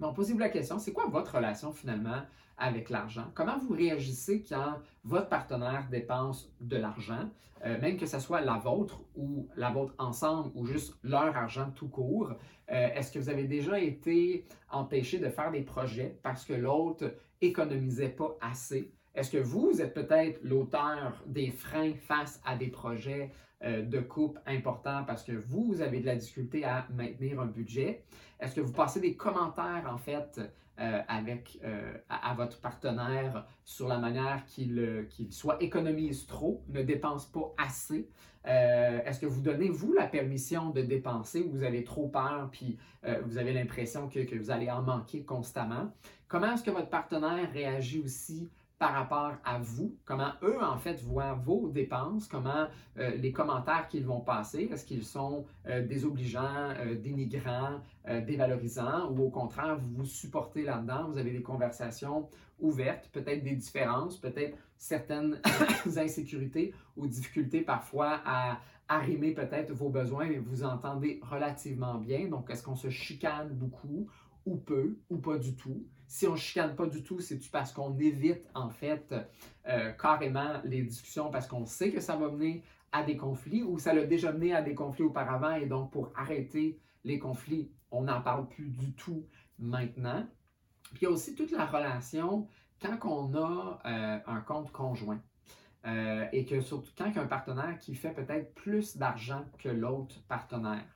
Donc, 0.00 0.16
posez-vous 0.16 0.38
la 0.38 0.48
question, 0.48 0.78
c'est 0.78 0.92
quoi 0.92 1.06
votre 1.06 1.36
relation 1.36 1.72
finalement 1.72 2.22
avec 2.56 2.90
l'argent? 2.90 3.26
Comment 3.34 3.58
vous 3.58 3.74
réagissez 3.74 4.44
quand 4.48 4.78
votre 5.04 5.28
partenaire 5.28 5.88
dépense 5.90 6.52
de 6.60 6.76
l'argent, 6.76 7.30
euh, 7.64 7.80
même 7.80 7.96
que 7.96 8.06
ce 8.06 8.18
soit 8.18 8.40
la 8.40 8.58
vôtre 8.58 9.00
ou 9.16 9.48
la 9.56 9.70
vôtre 9.70 9.94
ensemble 9.98 10.50
ou 10.54 10.66
juste 10.66 10.94
leur 11.02 11.36
argent 11.36 11.70
tout 11.74 11.88
court? 11.88 12.32
Est-ce 12.66 13.12
que 13.12 13.18
vous 13.18 13.28
avez 13.28 13.44
déjà 13.44 13.78
été 13.78 14.46
empêché 14.70 15.18
de 15.18 15.28
faire 15.28 15.50
des 15.50 15.60
projets 15.60 16.18
parce 16.22 16.46
que 16.46 16.54
l'autre 16.54 17.12
économisait 17.42 18.08
pas 18.08 18.38
assez? 18.40 18.90
Est-ce 19.14 19.30
que 19.30 19.38
vous, 19.38 19.80
êtes 19.80 19.94
peut-être 19.94 20.40
l'auteur 20.42 21.22
des 21.26 21.50
freins 21.50 21.92
face 21.94 22.40
à 22.44 22.56
des 22.56 22.66
projets 22.66 23.30
euh, 23.30 23.53
de 23.64 24.00
coupe 24.00 24.38
importants 24.46 25.04
parce 25.06 25.22
que 25.22 25.32
vous, 25.32 25.80
avez 25.80 26.00
de 26.00 26.06
la 26.06 26.16
difficulté 26.16 26.64
à 26.64 26.86
maintenir 26.94 27.40
un 27.40 27.46
budget? 27.46 28.04
Est-ce 28.40 28.54
que 28.54 28.60
vous 28.60 28.72
passez 28.72 29.00
des 29.00 29.16
commentaires, 29.16 29.88
en 29.90 29.96
fait, 29.96 30.40
euh, 30.80 31.00
avec, 31.06 31.60
euh, 31.64 31.96
à, 32.08 32.34
votre 32.34 32.60
partenaire 32.60 33.46
sur 33.64 33.86
la 33.86 33.98
manière 33.98 34.44
qu'il 34.46 35.06
soit 35.30 35.62
économise 35.62 36.26
trop, 36.26 36.62
ne 36.68 36.82
dépense 36.82 37.26
pas 37.26 37.54
assez? 37.58 38.08
Est-ce 38.44 39.20
que 39.20 39.26
vous 39.26 39.40
donnez, 39.40 39.70
vous, 39.70 39.94
la 39.94 40.06
permission 40.06 40.68
de 40.68 40.82
dépenser 40.82 41.40
ou 41.40 41.50
vous 41.50 41.62
avez 41.62 41.82
trop 41.82 42.08
peur 42.08 42.50
puis 42.52 42.76
vous 43.24 43.38
avez 43.38 43.54
l'impression 43.54 44.06
que, 44.10 44.36
vous 44.36 44.50
allez 44.50 44.70
en 44.70 44.82
manquer 44.82 45.24
constamment? 45.24 45.90
Comment 46.28 46.52
est-ce 46.52 46.62
que 46.62 46.70
votre 46.70 46.90
partenaire 46.90 47.50
réagit 47.52 48.00
aussi 48.00 48.50
par 48.84 48.92
rapport 48.92 49.32
à 49.46 49.58
vous, 49.58 49.96
comment 50.04 50.32
eux, 50.42 50.62
en 50.62 50.76
fait, 50.76 51.00
voient 51.00 51.32
vos 51.32 51.70
dépenses, 51.70 52.28
comment 52.28 52.66
euh, 52.98 53.16
les 53.16 53.32
commentaires 53.32 53.88
qu'ils 53.88 54.04
vont 54.04 54.20
passer, 54.20 54.68
est-ce 54.70 54.84
qu'ils 54.84 55.04
sont 55.04 55.46
euh, 55.66 55.86
désobligeants, 55.86 56.74
euh, 56.76 56.94
dénigrants, 56.94 57.80
dévalorisants, 58.26 59.10
ou 59.10 59.22
au 59.22 59.30
contraire, 59.30 59.78
vous 59.78 60.02
vous 60.02 60.04
supportez 60.04 60.64
là-dedans, 60.64 61.08
vous 61.08 61.16
avez 61.16 61.30
des 61.30 61.40
conversations 61.40 62.28
ouvertes, 62.60 63.08
peut-être 63.10 63.42
des 63.42 63.54
différences, 63.54 64.18
peut-être 64.18 64.58
certaines 64.76 65.40
insécurités 65.96 66.74
ou 66.98 67.06
difficultés 67.06 67.62
parfois 67.62 68.20
à 68.26 68.58
arrimer 68.86 69.32
peut-être 69.32 69.72
vos 69.72 69.88
besoins, 69.88 70.26
mais 70.26 70.36
vous 70.36 70.62
entendez 70.62 71.20
relativement 71.22 71.94
bien. 71.94 72.28
Donc, 72.28 72.50
est-ce 72.50 72.62
qu'on 72.62 72.76
se 72.76 72.90
chicane 72.90 73.48
beaucoup 73.48 74.10
ou 74.44 74.56
peu, 74.56 74.98
ou 75.08 75.16
pas 75.16 75.38
du 75.38 75.56
tout? 75.56 75.86
Si 76.06 76.26
on 76.26 76.32
ne 76.32 76.36
chicane 76.36 76.76
pas 76.76 76.86
du 76.86 77.02
tout, 77.02 77.20
c'est 77.20 77.38
parce 77.50 77.72
qu'on 77.72 77.96
évite 77.98 78.46
en 78.54 78.70
fait 78.70 79.14
euh, 79.66 79.92
carrément 79.92 80.60
les 80.64 80.82
discussions 80.82 81.30
parce 81.30 81.46
qu'on 81.46 81.66
sait 81.66 81.90
que 81.90 82.00
ça 82.00 82.16
va 82.16 82.28
mener 82.30 82.62
à 82.92 83.02
des 83.02 83.16
conflits 83.16 83.62
ou 83.62 83.78
ça 83.78 83.92
l'a 83.92 84.04
déjà 84.04 84.32
mené 84.32 84.54
à 84.54 84.62
des 84.62 84.74
conflits 84.74 85.04
auparavant 85.04 85.54
et 85.54 85.66
donc 85.66 85.90
pour 85.90 86.12
arrêter 86.14 86.78
les 87.04 87.18
conflits, 87.18 87.70
on 87.90 88.02
n'en 88.02 88.20
parle 88.20 88.48
plus 88.48 88.68
du 88.68 88.92
tout 88.92 89.26
maintenant. 89.58 90.26
Puis 90.92 91.00
il 91.02 91.04
y 91.04 91.06
a 91.06 91.10
aussi 91.10 91.34
toute 91.34 91.50
la 91.50 91.66
relation 91.66 92.46
quand 92.80 92.98
on 93.04 93.34
a 93.34 93.80
euh, 93.86 94.18
un 94.26 94.40
compte 94.40 94.70
conjoint. 94.72 95.20
Euh, 95.86 96.26
et 96.32 96.46
que 96.46 96.62
surtout 96.62 96.90
quand 96.96 97.06
il 97.06 97.14
y 97.14 97.18
a 97.18 97.22
un 97.22 97.26
partenaire 97.26 97.78
qui 97.78 97.94
fait 97.94 98.14
peut-être 98.14 98.54
plus 98.54 98.96
d'argent 98.96 99.44
que 99.58 99.68
l'autre 99.68 100.16
partenaire. 100.28 100.86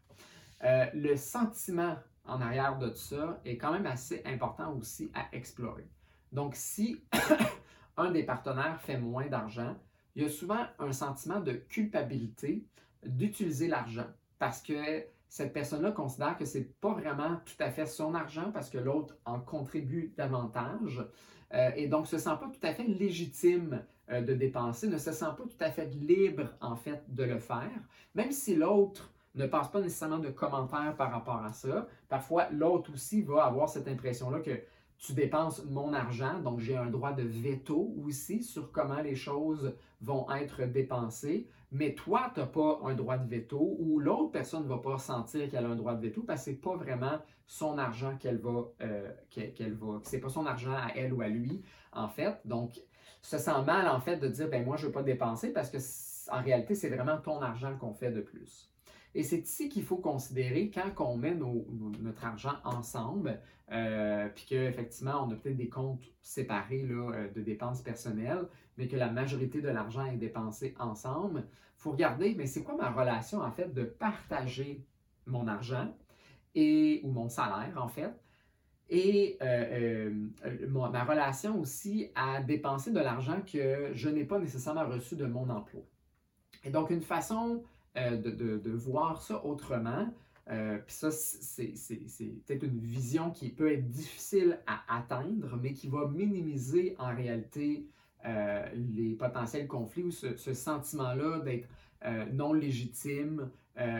le 0.62 1.14
sentiment 1.14 1.96
arrière 2.40 2.78
de 2.78 2.92
ça 2.94 3.40
est 3.44 3.56
quand 3.56 3.72
même 3.72 3.86
assez 3.86 4.22
important 4.24 4.74
aussi 4.74 5.10
à 5.14 5.26
explorer. 5.32 5.88
Donc, 6.32 6.54
si 6.54 7.02
un 7.96 8.10
des 8.10 8.22
partenaires 8.22 8.80
fait 8.80 8.98
moins 8.98 9.26
d'argent, 9.26 9.76
il 10.14 10.22
y 10.22 10.26
a 10.26 10.28
souvent 10.28 10.66
un 10.78 10.92
sentiment 10.92 11.40
de 11.40 11.52
culpabilité 11.52 12.64
d'utiliser 13.04 13.68
l'argent 13.68 14.06
parce 14.38 14.62
que 14.62 15.04
cette 15.28 15.52
personne-là 15.52 15.92
considère 15.92 16.36
que 16.36 16.44
ce 16.44 16.58
n'est 16.58 16.64
pas 16.64 16.92
vraiment 16.92 17.36
tout 17.44 17.60
à 17.60 17.70
fait 17.70 17.86
son 17.86 18.14
argent 18.14 18.50
parce 18.52 18.70
que 18.70 18.78
l'autre 18.78 19.16
en 19.24 19.40
contribue 19.40 20.12
davantage 20.16 21.04
euh, 21.54 21.70
et 21.76 21.86
donc 21.86 22.06
se 22.06 22.18
sent 22.18 22.36
pas 22.40 22.50
tout 22.52 22.66
à 22.66 22.72
fait 22.72 22.84
légitime 22.84 23.84
euh, 24.10 24.20
de 24.22 24.34
dépenser, 24.34 24.88
ne 24.88 24.98
se 24.98 25.12
sent 25.12 25.26
pas 25.36 25.44
tout 25.44 25.64
à 25.64 25.70
fait 25.70 25.86
libre 25.94 26.48
en 26.60 26.76
fait 26.76 27.02
de 27.08 27.24
le 27.24 27.38
faire, 27.38 27.70
même 28.14 28.32
si 28.32 28.54
l'autre 28.54 29.12
ne 29.38 29.46
passe 29.46 29.68
pas 29.68 29.80
nécessairement 29.80 30.18
de 30.18 30.30
commentaires 30.30 30.94
par 30.96 31.10
rapport 31.10 31.42
à 31.42 31.52
ça. 31.52 31.86
Parfois, 32.08 32.48
l'autre 32.50 32.92
aussi 32.92 33.22
va 33.22 33.44
avoir 33.44 33.68
cette 33.68 33.88
impression-là 33.88 34.40
que 34.40 34.60
tu 34.98 35.12
dépenses 35.12 35.64
mon 35.66 35.92
argent, 35.92 36.40
donc 36.40 36.58
j'ai 36.58 36.76
un 36.76 36.90
droit 36.90 37.12
de 37.12 37.22
veto 37.22 37.94
aussi 38.04 38.42
sur 38.42 38.72
comment 38.72 39.00
les 39.00 39.14
choses 39.14 39.76
vont 40.00 40.28
être 40.32 40.64
dépensées, 40.64 41.48
mais 41.70 41.94
toi, 41.94 42.32
tu 42.34 42.40
n'as 42.40 42.46
pas 42.46 42.80
un 42.84 42.94
droit 42.94 43.16
de 43.16 43.28
veto 43.28 43.76
ou 43.78 44.00
l'autre 44.00 44.32
personne 44.32 44.64
ne 44.64 44.68
va 44.68 44.78
pas 44.78 44.98
sentir 44.98 45.48
qu'elle 45.50 45.64
a 45.64 45.68
un 45.68 45.76
droit 45.76 45.94
de 45.94 46.00
veto 46.00 46.22
parce 46.22 46.40
que 46.40 46.44
ce 46.46 46.50
n'est 46.50 46.56
pas 46.56 46.74
vraiment 46.74 47.18
son 47.46 47.78
argent 47.78 48.16
qu'elle 48.18 48.38
va, 48.38 48.64
euh, 48.82 49.10
qu'elle 49.30 49.74
va, 49.74 50.00
c'est 50.02 50.18
pas 50.18 50.28
son 50.28 50.46
argent 50.46 50.74
à 50.74 50.88
elle 50.96 51.12
ou 51.12 51.20
à 51.20 51.28
lui, 51.28 51.62
en 51.92 52.08
fait. 52.08 52.40
Donc, 52.44 52.80
se 53.22 53.38
sent 53.38 53.62
mal, 53.66 53.88
en 53.88 54.00
fait, 54.00 54.16
de 54.16 54.28
dire, 54.28 54.48
ben 54.48 54.64
moi, 54.64 54.76
je 54.76 54.82
ne 54.82 54.86
veux 54.88 54.92
pas 54.92 55.02
dépenser 55.02 55.52
parce 55.52 55.70
que 55.70 55.78
en 56.30 56.42
réalité, 56.42 56.74
c'est 56.74 56.90
vraiment 56.90 57.18
ton 57.18 57.40
argent 57.40 57.76
qu'on 57.78 57.94
fait 57.94 58.10
de 58.10 58.20
plus. 58.20 58.70
Et 59.14 59.22
c'est 59.22 59.38
ici 59.38 59.68
qu'il 59.68 59.84
faut 59.84 59.96
considérer 59.96 60.70
quand 60.70 61.06
on 61.06 61.16
met 61.16 61.34
notre 61.34 62.24
argent 62.24 62.54
ensemble, 62.64 63.40
euh, 63.72 64.28
puis 64.34 64.46
qu'effectivement, 64.48 65.26
on 65.26 65.30
a 65.30 65.34
peut-être 65.34 65.56
des 65.56 65.68
comptes 65.68 66.04
séparés 66.20 66.82
là, 66.82 67.12
euh, 67.12 67.28
de 67.32 67.40
dépenses 67.40 67.82
personnelles, 67.82 68.46
mais 68.76 68.86
que 68.86 68.96
la 68.96 69.10
majorité 69.10 69.60
de 69.60 69.68
l'argent 69.68 70.06
est 70.06 70.16
dépensé 70.16 70.74
ensemble, 70.78 71.44
il 71.46 71.82
faut 71.82 71.90
regarder, 71.90 72.34
mais 72.36 72.46
c'est 72.46 72.62
quoi 72.62 72.76
ma 72.76 72.90
relation 72.90 73.40
en 73.40 73.50
fait 73.50 73.72
de 73.72 73.84
partager 73.84 74.84
mon 75.26 75.46
argent 75.46 75.94
et, 76.54 77.00
ou 77.04 77.10
mon 77.10 77.28
salaire 77.28 77.74
en 77.76 77.88
fait, 77.88 78.12
et 78.90 79.36
euh, 79.42 80.10
ma 80.68 81.04
relation 81.04 81.60
aussi 81.60 82.10
à 82.14 82.40
dépenser 82.40 82.90
de 82.90 83.00
l'argent 83.00 83.42
que 83.42 83.90
je 83.92 84.08
n'ai 84.08 84.24
pas 84.24 84.38
nécessairement 84.38 84.86
reçu 84.86 85.14
de 85.14 85.26
mon 85.26 85.50
emploi. 85.50 85.82
Et 86.64 86.70
donc, 86.70 86.90
une 86.90 87.02
façon 87.02 87.62
euh, 87.96 88.16
de, 88.16 88.70
voir 88.70 89.22
ça 89.22 89.44
autrement. 89.44 90.08
Euh, 90.50 90.78
puis 90.78 90.94
ça, 90.94 91.10
c'est 91.10 91.72
peut-être 92.46 92.62
une 92.62 92.78
vision 92.78 93.30
qui 93.30 93.50
peut 93.50 93.72
être 93.72 93.88
difficile 93.88 94.60
à 94.66 94.96
atteindre, 94.96 95.58
mais 95.60 95.72
qui 95.72 95.88
va 95.88 96.06
minimiser 96.06 96.94
en 96.98 97.14
réalité 97.14 97.86
euh, 98.24 98.66
les 98.74 99.14
potentiels 99.14 99.66
conflits 99.66 100.04
ou 100.04 100.10
ce, 100.10 100.54
sentiment-là 100.54 101.40
d'être 101.40 101.68
non 102.32 102.52
légitime 102.52 103.50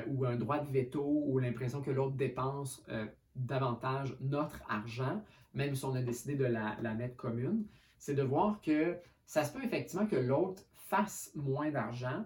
ou 0.07 0.25
un 0.25 0.37
droit 0.37 0.61
de 0.61 0.71
veto 0.71 1.05
ou 1.05 1.39
l'impression 1.39 1.83
que 1.83 1.91
l'autre 1.91 2.15
dépense 2.15 2.85
davantage 3.35 4.17
notre 4.21 4.63
argent, 4.69 5.21
même 5.53 5.75
si 5.75 5.85
on 5.85 5.95
a 5.95 6.03
décidé 6.03 6.37
de 6.37 6.45
la 6.45 6.95
mettre 6.95 7.17
commune. 7.17 7.65
C'est 7.99 8.15
de 8.15 8.23
voir 8.23 8.61
que 8.61 8.97
ça 9.27 9.45
se 9.45 9.53
peut 9.53 9.65
effectivement 9.65 10.07
que 10.07 10.17
l'autre 10.17 10.63
fasse 10.75 11.33
moins 11.35 11.71
d'argent, 11.71 12.25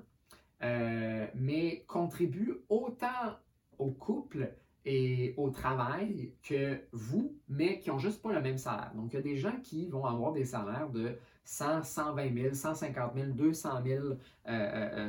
euh, 0.63 1.27
mais 1.35 1.85
contribue 1.87 2.59
autant 2.69 3.37
au 3.79 3.91
couple 3.91 4.55
et 4.85 5.35
au 5.37 5.51
travail 5.51 6.35
que 6.43 6.81
vous, 6.93 7.37
mais 7.49 7.79
qui 7.79 7.91
n'ont 7.91 7.99
juste 7.99 8.21
pas 8.21 8.33
le 8.33 8.41
même 8.41 8.59
salaire. 8.59 8.93
Donc, 8.95 9.13
il 9.13 9.17
y 9.17 9.19
a 9.19 9.23
des 9.23 9.37
gens 9.37 9.57
qui 9.63 9.89
vont 9.89 10.05
avoir 10.05 10.33
des 10.33 10.45
salaires 10.45 10.91
de 10.91 11.17
100, 11.45 11.85
120 11.85 12.35
000, 12.35 12.55
150 12.55 13.15
000, 13.15 13.27
200 13.29 13.71
000 13.85 14.05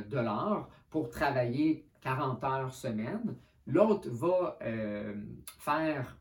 dollars 0.08 0.68
pour 0.90 1.10
travailler 1.10 1.86
40 2.04 2.44
heures 2.44 2.74
semaine. 2.74 3.36
L'autre 3.66 4.08
va 4.10 4.58
euh, 4.62 5.14
faire 5.58 6.18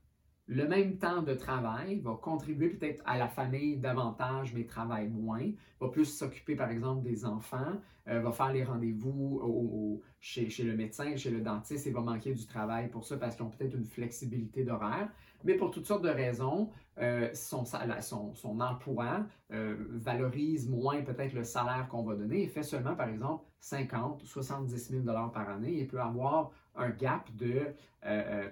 le 0.47 0.67
même 0.67 0.97
temps 0.97 1.21
de 1.21 1.33
travail, 1.33 1.99
va 1.99 2.17
contribuer 2.21 2.69
peut-être 2.69 3.01
à 3.05 3.17
la 3.17 3.27
famille 3.27 3.77
davantage, 3.77 4.53
mais 4.53 4.65
travaille 4.65 5.07
moins, 5.07 5.49
va 5.79 5.87
plus 5.87 6.05
s'occuper 6.05 6.55
par 6.55 6.69
exemple 6.69 7.03
des 7.03 7.25
enfants, 7.25 7.79
euh, 8.09 8.19
va 8.19 8.31
faire 8.31 8.51
les 8.51 8.63
rendez-vous 8.63 10.01
chez, 10.19 10.49
chez, 10.49 10.63
le 10.63 10.75
médecin, 10.75 11.15
chez 11.15 11.31
le 11.31 11.39
dentiste 11.39 11.87
et 11.87 11.91
va 11.91 12.01
manquer 12.01 12.33
du 12.33 12.45
travail 12.45 12.89
pour 12.89 13.05
ça 13.05 13.17
parce 13.17 13.35
qu'ils 13.35 13.45
ont 13.45 13.49
peut-être 13.49 13.75
une 13.75 13.85
flexibilité 13.85 14.63
d'horaire. 14.63 15.09
Mais 15.43 15.55
pour 15.55 15.71
toutes 15.71 15.85
sortes 15.85 16.03
de 16.03 16.09
raisons, 16.09 16.69
euh, 16.99 17.29
son, 17.33 17.65
emploi 18.61 19.25
euh, 19.51 19.75
valorise 19.89 20.69
moins 20.69 21.01
peut-être 21.01 21.33
le 21.33 21.43
salaire 21.43 21.87
qu'on 21.89 22.03
va 22.03 22.15
donner 22.15 22.43
et 22.43 22.47
fait 22.47 22.63
seulement, 22.63 22.95
par 22.95 23.09
exemple, 23.09 23.43
50 23.59 24.21
ou 24.21 24.25
70 24.25 25.03
000 25.03 25.03
par 25.33 25.49
année. 25.49 25.73
Il 25.73 25.87
peut 25.87 25.99
avoir 25.99 26.51
un 26.75 26.89
gap 26.89 27.29
de 27.35 27.73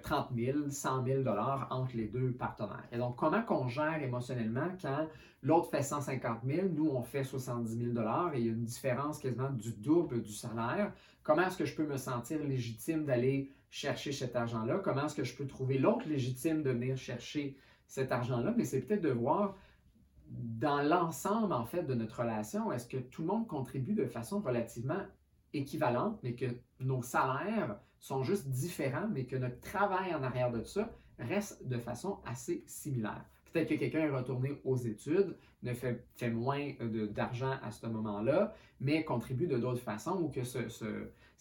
30 0.02 0.28
000, 0.34 0.58
100 0.70 1.04
000 1.04 1.22
entre 1.70 1.96
les 1.96 2.06
deux 2.06 2.32
partenaires. 2.32 2.86
Et 2.90 2.98
donc, 2.98 3.16
comment 3.16 3.42
qu'on 3.42 3.68
gère 3.68 4.02
émotionnellement 4.02 4.68
quand 4.80 5.06
l'autre 5.42 5.70
fait 5.70 5.82
150 5.82 6.38
000, 6.46 6.68
nous, 6.72 6.88
on 6.88 7.02
fait 7.02 7.24
70 7.24 7.94
000 7.94 8.06
et 8.32 8.38
il 8.38 8.46
y 8.46 8.48
a 8.48 8.52
une 8.52 8.64
différence 8.64 9.18
quasiment 9.18 9.50
du 9.50 9.72
double 9.72 10.22
du 10.22 10.32
salaire? 10.32 10.92
Comment 11.22 11.42
est-ce 11.42 11.58
que 11.58 11.64
je 11.64 11.74
peux 11.74 11.86
me 11.86 11.96
sentir 11.96 12.42
légitime 12.42 13.04
d'aller 13.04 13.52
chercher 13.72 14.12
cet 14.12 14.36
argent-là? 14.36 14.78
Comment 14.78 15.06
est-ce 15.06 15.14
que 15.14 15.24
je 15.24 15.34
peux 15.34 15.46
trouver 15.46 15.78
l'autre 15.78 16.06
légitime 16.06 16.62
de 16.62 16.70
venir 16.70 16.96
chercher 16.96 17.56
cet 17.86 18.12
argent-là? 18.12 18.52
Mais 18.56 18.64
c'est 18.64 18.82
peut-être 18.82 19.00
de 19.00 19.10
voir 19.10 19.56
dans 20.28 20.82
l'ensemble, 20.82 21.54
en 21.54 21.64
fait, 21.64 21.82
de 21.82 21.94
notre 21.94 22.20
relation, 22.20 22.70
est-ce 22.70 22.86
que 22.86 22.98
tout 22.98 23.22
le 23.22 23.28
monde 23.28 23.46
contribue 23.46 23.94
de 23.94 24.04
façon 24.04 24.40
relativement 24.40 25.00
équivalente, 25.54 26.18
mais 26.22 26.34
que 26.34 26.46
nos 26.80 27.02
salaires 27.02 27.78
sont 27.98 28.22
juste 28.22 28.48
différents, 28.48 29.08
mais 29.08 29.24
que 29.24 29.36
notre 29.36 29.60
travail 29.60 30.14
en 30.14 30.22
arrière 30.22 30.52
de 30.52 30.62
ça 30.64 30.90
reste 31.18 31.66
de 31.66 31.78
façon 31.78 32.18
assez 32.26 32.64
similaire? 32.66 33.24
Peut-être 33.52 33.68
que 33.70 33.74
quelqu'un 33.74 34.00
est 34.00 34.10
retourné 34.10 34.60
aux 34.64 34.76
études, 34.76 35.36
ne 35.62 35.72
fait, 35.72 36.06
fait 36.16 36.30
moins 36.30 36.72
d'argent 37.10 37.54
à 37.62 37.70
ce 37.70 37.86
moment-là, 37.86 38.54
mais 38.80 39.04
contribue 39.04 39.46
de 39.46 39.56
d'autres 39.56 39.82
façons 39.82 40.20
ou 40.20 40.28
que 40.28 40.42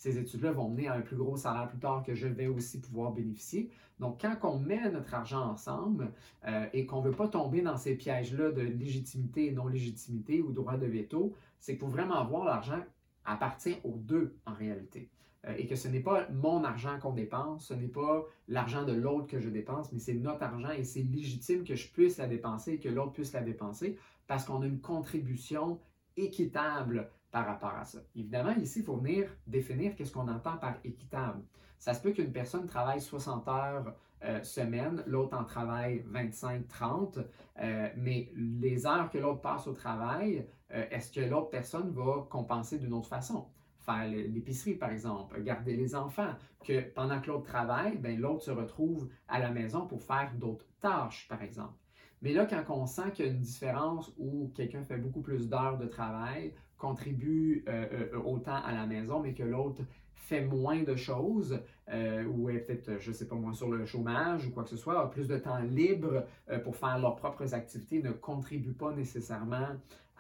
ces 0.02 0.18
études-là 0.18 0.52
vont 0.52 0.68
mener 0.68 0.88
à 0.88 0.96
un 0.96 1.02
plus 1.02 1.16
gros 1.16 1.38
salaire 1.38 1.70
plus 1.70 1.78
tard 1.78 2.02
que 2.02 2.16
je 2.16 2.26
vais 2.26 2.48
aussi 2.48 2.82
pouvoir 2.82 3.12
bénéficier. 3.12 3.70
Donc, 4.00 4.20
quand 4.20 4.36
on 4.50 4.58
met 4.58 4.90
notre 4.90 5.14
argent 5.14 5.52
ensemble 5.52 6.12
euh, 6.48 6.66
et 6.74 6.88
qu'on 6.88 7.04
ne 7.04 7.10
veut 7.10 7.16
pas 7.16 7.28
tomber 7.28 7.62
dans 7.62 7.78
ces 7.78 7.94
pièges-là 7.94 8.50
de 8.52 8.62
légitimité 8.62 9.46
et 9.46 9.52
non-légitimité 9.52 10.42
ou 10.42 10.54
droit 10.54 10.78
de 10.78 10.88
veto, 10.88 11.36
c'est 11.60 11.76
pour 11.76 11.90
vraiment 11.90 12.26
voir 12.26 12.46
l'argent 12.46 12.84
appartient 13.26 13.76
aux 13.84 13.96
deux 13.96 14.36
en 14.48 14.56
réalité. 14.56 15.12
Euh, 15.46 15.54
et 15.56 15.68
que 15.68 15.76
ce 15.76 15.88
n'est 15.88 16.00
pas 16.00 16.28
mon 16.32 16.64
argent 16.64 16.98
qu'on 17.00 17.14
dépense, 17.14 17.68
ce 17.68 17.76
n'est 17.76 17.88
pas 17.88 18.26
l'argent 18.48 18.84
de 18.84 18.94
l'autre 18.94 19.28
que 19.28 19.40
je 19.40 19.50
dépense, 19.50 19.92
mais 19.92 20.00
c'est 20.00 20.16
notre 20.16 20.42
argent 20.42 20.72
et 20.72 20.84
c'est 20.84 21.04
légitime 21.04 21.64
que 21.64 21.76
je 21.76 21.88
puisse 21.88 22.18
la 22.18 22.26
dépenser 22.26 22.72
et 22.74 22.80
que 22.80 22.90
l'autre 22.90 23.14
puisse 23.14 23.34
la 23.34 23.42
dépenser 23.42 24.00
parce 24.26 24.46
qu'on 24.46 24.64
a 24.64 24.66
une 24.66 24.82
contribution 24.82 25.80
équitable 26.18 27.12
par 27.32 27.46
rapport 27.46 27.74
à 27.76 27.86
ça. 27.86 28.00
Évidemment, 28.16 28.52
ici, 28.56 28.80
il 28.80 28.86
faut 28.86 28.98
venir 28.98 29.30
définir 29.48 29.96
qu'est-ce 29.96 30.12
qu'on 30.12 30.28
entend 30.28 30.58
par 30.58 30.76
équitable. 30.84 31.42
Ça 31.80 31.94
se 31.94 32.02
peut 32.02 32.12
qu'une 32.12 32.32
personne 32.32 32.68
travaille 32.68 33.02
60 33.02 33.48
heures 33.48 33.96
euh, 34.24 34.44
semaine, 34.44 35.04
l'autre 35.08 35.36
en 35.36 35.44
travaille 35.44 36.06
25-30, 36.12 37.26
euh, 37.60 37.90
mais 37.98 38.32
les 38.36 38.86
heures 38.86 39.10
que 39.10 39.18
l'autre 39.18 39.42
passe 39.42 39.68
au 39.68 39.74
travail, 39.74 40.46
est-ce 40.70 41.12
que 41.12 41.20
l'autre 41.20 41.50
personne 41.50 41.92
va 41.92 42.26
compenser 42.30 42.78
d'une 42.78 42.94
autre 42.94 43.10
façon? 43.10 43.46
faire 43.82 44.08
l'épicerie, 44.08 44.76
par 44.76 44.92
exemple, 44.92 45.42
garder 45.42 45.76
les 45.76 45.96
enfants, 45.96 46.34
que 46.64 46.82
pendant 46.92 47.20
que 47.20 47.28
l'autre 47.28 47.46
travaille, 47.46 47.98
ben, 47.98 48.20
l'autre 48.20 48.44
se 48.44 48.52
retrouve 48.52 49.10
à 49.28 49.40
la 49.40 49.50
maison 49.50 49.88
pour 49.88 50.02
faire 50.04 50.32
d'autres 50.36 50.66
tâches, 50.80 51.28
par 51.28 51.42
exemple. 51.42 51.74
Mais 52.22 52.34
là, 52.34 52.46
quand 52.46 52.64
on 52.70 52.86
sent 52.86 53.12
qu'il 53.14 53.26
y 53.26 53.30
a 53.30 53.32
une 53.32 53.42
différence 53.42 54.14
où 54.20 54.52
quelqu'un 54.54 54.84
fait 54.84 54.98
beaucoup 54.98 55.22
plus 55.22 55.50
d'heures 55.50 55.80
de 55.80 55.88
travail, 55.88 56.54
contribue 56.82 57.64
euh, 57.68 58.10
euh, 58.14 58.20
autant 58.26 58.56
à 58.56 58.74
la 58.74 58.88
maison, 58.88 59.20
mais 59.20 59.36
que 59.36 59.44
l'autre 59.44 59.84
fait 60.16 60.42
moins 60.42 60.82
de 60.82 60.96
choses, 60.96 61.60
euh, 61.90 62.26
ou 62.26 62.50
est 62.50 62.60
peut-être, 62.60 63.00
je 63.00 63.10
ne 63.10 63.14
sais 63.14 63.28
pas 63.28 63.36
moi, 63.36 63.54
sur 63.54 63.70
le 63.70 63.86
chômage 63.86 64.48
ou 64.48 64.52
quoi 64.52 64.64
que 64.64 64.70
ce 64.70 64.78
soit, 64.78 65.00
a 65.00 65.08
plus 65.08 65.28
de 65.28 65.38
temps 65.38 65.60
libre 65.60 66.26
pour 66.64 66.76
faire 66.76 66.98
leurs 67.00 67.16
propres 67.16 67.54
activités, 67.54 68.02
ne 68.02 68.12
contribue 68.12 68.74
pas 68.74 68.92
nécessairement 68.92 69.68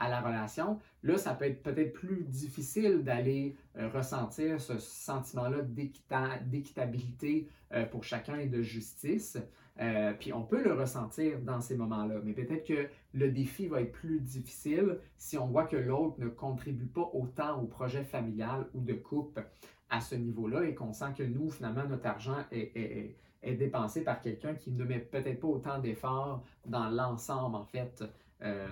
à 0.01 0.09
la 0.09 0.19
relation, 0.19 0.79
là, 1.03 1.17
ça 1.17 1.35
peut 1.35 1.45
être 1.45 1.61
peut-être 1.61 1.93
plus 1.93 2.23
difficile 2.23 3.03
d'aller 3.03 3.55
euh, 3.77 3.87
ressentir 3.89 4.59
ce 4.59 4.79
sentiment-là 4.79 5.61
d'équitabilité 5.61 7.47
euh, 7.71 7.85
pour 7.85 8.03
chacun 8.03 8.37
et 8.37 8.47
de 8.47 8.63
justice. 8.63 9.37
Euh, 9.79 10.13
puis 10.13 10.33
on 10.33 10.43
peut 10.43 10.61
le 10.61 10.73
ressentir 10.73 11.39
dans 11.39 11.61
ces 11.61 11.75
moments-là, 11.75 12.15
mais 12.23 12.33
peut-être 12.33 12.67
que 12.67 12.87
le 13.13 13.31
défi 13.31 13.67
va 13.67 13.81
être 13.81 13.91
plus 13.91 14.19
difficile 14.19 14.99
si 15.17 15.37
on 15.37 15.47
voit 15.47 15.65
que 15.65 15.77
l'autre 15.77 16.19
ne 16.19 16.27
contribue 16.27 16.87
pas 16.87 17.09
autant 17.13 17.59
au 17.61 17.65
projet 17.65 18.03
familial 18.03 18.67
ou 18.73 18.81
de 18.81 18.93
couple 18.93 19.45
à 19.89 20.01
ce 20.01 20.15
niveau-là 20.15 20.63
et 20.65 20.75
qu'on 20.75 20.93
sent 20.93 21.13
que 21.17 21.23
nous, 21.23 21.49
finalement, 21.49 21.85
notre 21.85 22.05
argent 22.07 22.37
est, 22.51 23.15
dépensé 23.43 24.03
par 24.03 24.21
quelqu'un 24.21 24.53
qui 24.53 24.71
ne 24.71 24.83
met 24.83 24.99
peut-être 24.99 25.39
pas 25.39 25.47
autant 25.47 25.79
d'efforts 25.79 26.43
dans 26.65 26.89
l'ensemble, 26.89 27.55
en 27.55 27.65
fait, 27.65 28.03
euh, 28.41 28.67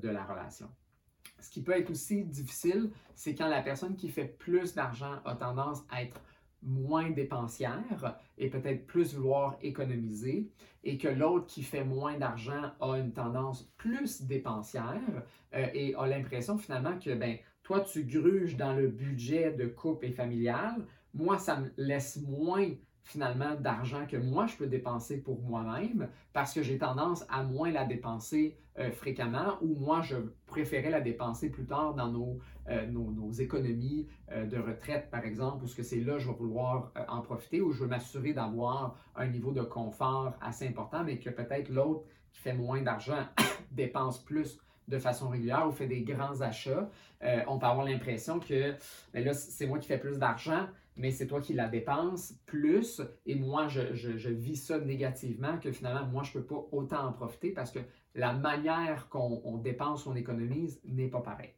de, 0.00 0.08
la 0.08 0.24
relation. 0.24 0.68
Ce 1.40 1.50
qui 1.50 1.62
peut 1.62 1.72
être 1.72 1.90
aussi 1.90 2.24
difficile, 2.24 2.90
c'est 3.14 3.34
quand 3.34 3.48
la 3.48 3.62
personne 3.62 3.96
qui 3.96 4.08
fait 4.08 4.24
plus 4.24 4.74
d'argent 4.74 5.20
a 5.24 5.34
tendance 5.34 5.84
à 5.90 6.02
être 6.02 6.20
moins 6.64 7.10
dépensière 7.10 8.18
et 8.38 8.48
peut-être 8.48 8.86
plus 8.86 9.14
vouloir 9.14 9.56
économiser, 9.62 10.50
et 10.82 10.98
que 10.98 11.08
l'autre 11.08 11.46
qui 11.46 11.62
fait 11.62 11.84
moins 11.84 12.18
d'argent 12.18 12.72
a 12.80 12.96
une 12.96 13.12
tendance 13.12 13.70
plus 13.76 14.22
dépensière 14.22 15.22
euh, 15.54 15.66
et 15.72 15.94
a 15.94 16.06
l'impression 16.06 16.58
finalement 16.58 16.98
que 16.98 17.14
ben, 17.14 17.36
toi 17.62 17.80
tu 17.80 18.04
gruges 18.04 18.56
dans 18.56 18.74
le 18.74 18.88
budget 18.88 19.52
de 19.52 19.66
couple 19.66 20.06
et 20.06 20.12
familial, 20.12 20.86
moi 21.14 21.38
ça 21.38 21.60
me 21.60 21.70
laisse 21.76 22.20
moins 22.26 22.68
finalement 23.04 23.54
d'argent 23.54 24.06
que 24.06 24.16
moi 24.16 24.46
je 24.46 24.56
peux 24.56 24.66
dépenser 24.66 25.18
pour 25.18 25.40
moi-même 25.42 26.08
parce 26.32 26.52
que 26.54 26.62
j'ai 26.62 26.78
tendance 26.78 27.24
à 27.28 27.42
moins 27.42 27.70
la 27.70 27.84
dépenser 27.84 28.56
euh, 28.78 28.90
fréquemment 28.90 29.58
ou 29.60 29.76
moi 29.76 30.00
je 30.00 30.16
préférais 30.46 30.90
la 30.90 31.00
dépenser 31.00 31.50
plus 31.50 31.66
tard 31.66 31.94
dans 31.94 32.10
nos, 32.10 32.38
euh, 32.68 33.32
économies 33.38 34.08
euh, 34.32 34.46
de 34.46 34.56
retraite 34.56 35.10
par 35.10 35.24
exemple 35.24 35.58
parce 35.60 35.74
que 35.74 35.82
c'est 35.82 36.00
là 36.00 36.14
que 36.14 36.20
je 36.20 36.28
vais 36.28 36.34
vouloir 36.34 36.92
en 37.08 37.20
profiter 37.20 37.60
ou 37.60 37.72
je 37.72 37.82
veux 37.82 37.88
m'assurer 37.88 38.32
d'avoir 38.32 38.96
un 39.14 39.26
niveau 39.26 39.52
de 39.52 39.62
confort 39.62 40.32
assez 40.40 40.66
important 40.66 41.04
mais 41.04 41.18
que 41.18 41.30
peut-être 41.30 41.68
l'autre 41.68 42.04
qui 42.32 42.40
fait 42.40 42.54
moins 42.54 42.80
d'argent 42.80 43.22
dépense 43.70 44.24
plus 44.24 44.58
de 44.88 44.98
façon 44.98 45.28
régulière 45.28 45.66
ou 45.66 45.72
fait 45.72 45.86
des 45.86 46.02
grands 46.02 46.40
achats, 46.40 46.88
on 47.46 47.58
peut 47.58 47.66
avoir 47.66 47.86
l'impression 47.86 48.38
que 48.38 48.74
ben 49.14 49.24
là, 49.24 49.32
c'est 49.32 49.66
moi 49.66 49.78
qui 49.78 49.88
fais 49.88 49.98
plus 49.98 50.18
d'argent, 50.18 50.66
mais 50.96 51.10
c'est 51.10 51.26
toi 51.26 51.40
qui 51.40 51.54
la 51.54 51.68
dépenses 51.68 52.34
plus 52.46 53.02
et 53.26 53.34
moi, 53.34 53.68
je, 53.68 54.28
vis 54.30 54.56
ça 54.56 54.78
négativement 54.78 55.58
que 55.58 55.72
finalement, 55.72 56.06
moi, 56.06 56.22
je 56.22 56.36
ne 56.36 56.42
peux 56.42 56.46
pas 56.54 56.66
autant 56.72 57.06
en 57.06 57.12
profiter 57.12 57.50
parce 57.50 57.70
que 57.70 57.80
la 58.14 58.32
manière 58.32 59.08
qu'on 59.08 59.58
dépense, 59.58 60.04
qu'on 60.04 60.14
économise 60.14 60.80
n'est 60.84 61.08
pas 61.08 61.20
pareille. 61.20 61.54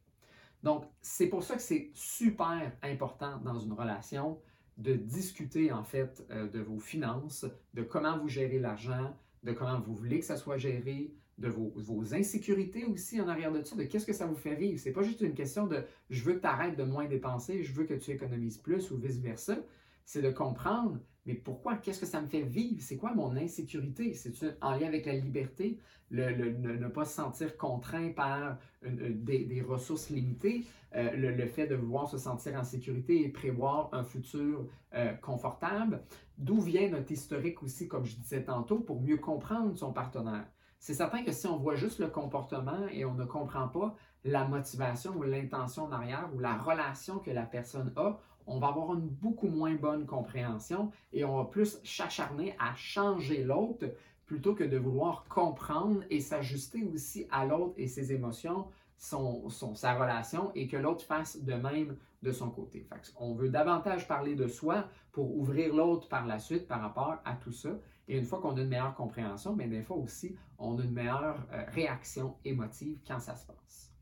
Donc, 0.63 0.85
c'est 1.01 1.27
pour 1.27 1.43
ça 1.43 1.55
que 1.55 1.61
c'est 1.61 1.91
super 1.93 2.71
important 2.81 3.37
dans 3.43 3.59
une 3.59 3.73
relation 3.73 4.39
de 4.77 4.93
discuter 4.93 5.71
en 5.71 5.83
fait 5.83 6.25
euh, 6.31 6.47
de 6.47 6.59
vos 6.59 6.79
finances, 6.79 7.45
de 7.73 7.83
comment 7.83 8.17
vous 8.17 8.27
gérez 8.27 8.59
l'argent, 8.59 9.15
de 9.43 9.51
comment 9.51 9.79
vous 9.79 9.95
voulez 9.95 10.19
que 10.19 10.25
ça 10.25 10.35
soit 10.35 10.57
géré, 10.57 11.13
de 11.37 11.49
vos, 11.49 12.13
insécurités 12.13 12.85
aussi 12.85 13.21
en 13.21 13.27
arrière 13.27 13.51
de 13.51 13.61
ça, 13.61 13.75
de 13.75 13.83
qu'est-ce 13.83 14.05
que 14.05 14.13
ça 14.13 14.25
vous 14.25 14.35
fait 14.35 14.55
vivre. 14.55 14.79
C'est 14.79 14.91
pas 14.91 15.03
juste 15.03 15.21
une 15.21 15.33
question 15.33 15.67
de 15.67 15.83
je 16.09 16.23
veux 16.23 16.33
que 16.33 16.41
tu 16.41 16.47
arrêtes 16.47 16.77
de 16.77 16.83
moins 16.83 17.05
dépenser, 17.05 17.63
je 17.63 17.73
veux 17.73 17.85
que 17.85 17.93
tu 17.93 18.11
économises 18.11 18.57
plus 18.57 18.89
ou 18.91 18.97
vice-versa. 18.97 19.57
C'est 20.05 20.21
de 20.21 20.31
comprendre, 20.31 20.99
mais 21.25 21.33
pourquoi, 21.33 21.75
qu'est-ce 21.75 21.99
que 21.99 22.05
ça 22.05 22.21
me 22.21 22.27
fait 22.27 22.41
vivre? 22.41 22.81
C'est 22.81 22.95
quoi 22.95 23.13
mon 23.13 23.35
insécurité? 23.35 24.13
C'est 24.13 24.33
en 24.61 24.71
lien 24.71 24.87
avec 24.87 25.05
la 25.05 25.13
liberté, 25.13 25.77
le, 26.09 26.31
ne 26.31 26.87
pas 26.87 27.03
se 27.03 27.15
sentir 27.15 27.57
contraint 27.57 28.13
par 28.13 28.57
des, 28.81 29.61
ressources 29.67 30.09
limitées, 30.09 30.63
euh, 30.95 31.11
le, 31.11 31.45
fait 31.45 31.67
de 31.67 31.75
vouloir 31.75 32.07
se 32.07 32.17
sentir 32.17 32.55
en 32.55 32.63
sécurité 32.63 33.25
et 33.25 33.29
prévoir 33.29 33.89
un 33.91 34.05
futur 34.05 34.67
euh, 34.93 35.13
confortable. 35.15 36.01
D'où 36.37 36.61
vient 36.61 36.89
notre 36.89 37.11
historique 37.11 37.61
aussi, 37.61 37.89
comme 37.89 38.05
je 38.05 38.15
disais 38.15 38.43
tantôt, 38.43 38.79
pour 38.79 39.01
mieux 39.01 39.17
comprendre 39.17 39.77
son 39.77 39.91
partenaire? 39.91 40.47
C'est 40.79 40.93
certain 40.93 41.23
que 41.23 41.31
si 41.31 41.47
on 41.47 41.57
voit 41.57 41.75
juste 41.75 41.99
le 41.99 42.07
comportement 42.07 42.87
et 42.91 43.03
on 43.05 43.13
ne 43.13 43.25
comprend 43.25 43.67
pas 43.67 43.95
la 44.23 44.45
motivation 44.45 45.15
ou 45.15 45.23
l'intention 45.23 45.85
en 45.85 45.91
arrière 45.91 46.29
ou 46.33 46.39
la 46.39 46.57
relation 46.57 47.19
que 47.19 47.31
la 47.31 47.43
personne 47.43 47.93
a, 47.95 48.19
on 48.45 48.59
va 48.59 48.67
avoir 48.67 48.93
une 48.93 49.07
beaucoup 49.07 49.47
moins 49.47 49.75
bonne 49.75 50.05
compréhension 50.05 50.91
et 51.11 51.25
on 51.25 51.37
va 51.37 51.45
plus 51.45 51.79
s'acharner 51.83 52.55
à 52.59 52.73
changer 52.75 53.43
l'autre 53.43 53.85
plutôt 54.25 54.53
que 54.55 54.63
de 54.63 54.77
vouloir 54.77 55.25
comprendre 55.29 56.03
et 56.09 56.19
s'ajuster 56.19 56.83
aussi 56.83 57.27
à 57.31 57.45
l'autre 57.45 57.73
et 57.77 57.87
ses 57.87 58.11
émotions, 58.13 58.67
son, 58.97 59.49
sa 59.49 59.93
relation 59.95 60.51
et 60.55 60.67
que 60.67 60.77
l'autre 60.77 61.05
fasse 61.05 61.41
de 61.43 61.53
même 61.53 61.97
de 62.23 62.31
son 62.31 62.49
côté. 62.49 62.87
on 63.19 63.33
veut 63.33 63.49
davantage 63.49 64.07
parler 64.07 64.35
de 64.35 64.47
soi 64.47 64.85
pour 65.11 65.37
ouvrir 65.37 65.73
l'autre 65.73 66.07
par 66.07 66.25
la 66.25 66.39
suite 66.39 66.67
par 66.67 66.81
rapport 66.81 67.17
à 67.25 67.35
tout 67.35 67.51
ça 67.51 67.69
Et 68.07 68.17
une 68.17 68.25
fois 68.25 68.39
qu'on 68.39 68.55
a 68.55 68.61
une 68.61 68.69
meilleure 68.69 68.95
compréhension, 68.95 69.55
mais 69.55 69.67
des 69.67 69.81
fois 69.81 69.97
aussi, 69.97 70.35
on 70.57 70.79
a 70.79 70.83
une 70.83 70.93
meilleure 70.93 71.45
euh, 71.51 71.63
réaction 71.73 72.37
émotive 72.45 72.99
quand 73.05 73.19
ça 73.19 73.35
se 73.35 73.45
passe. 73.45 73.93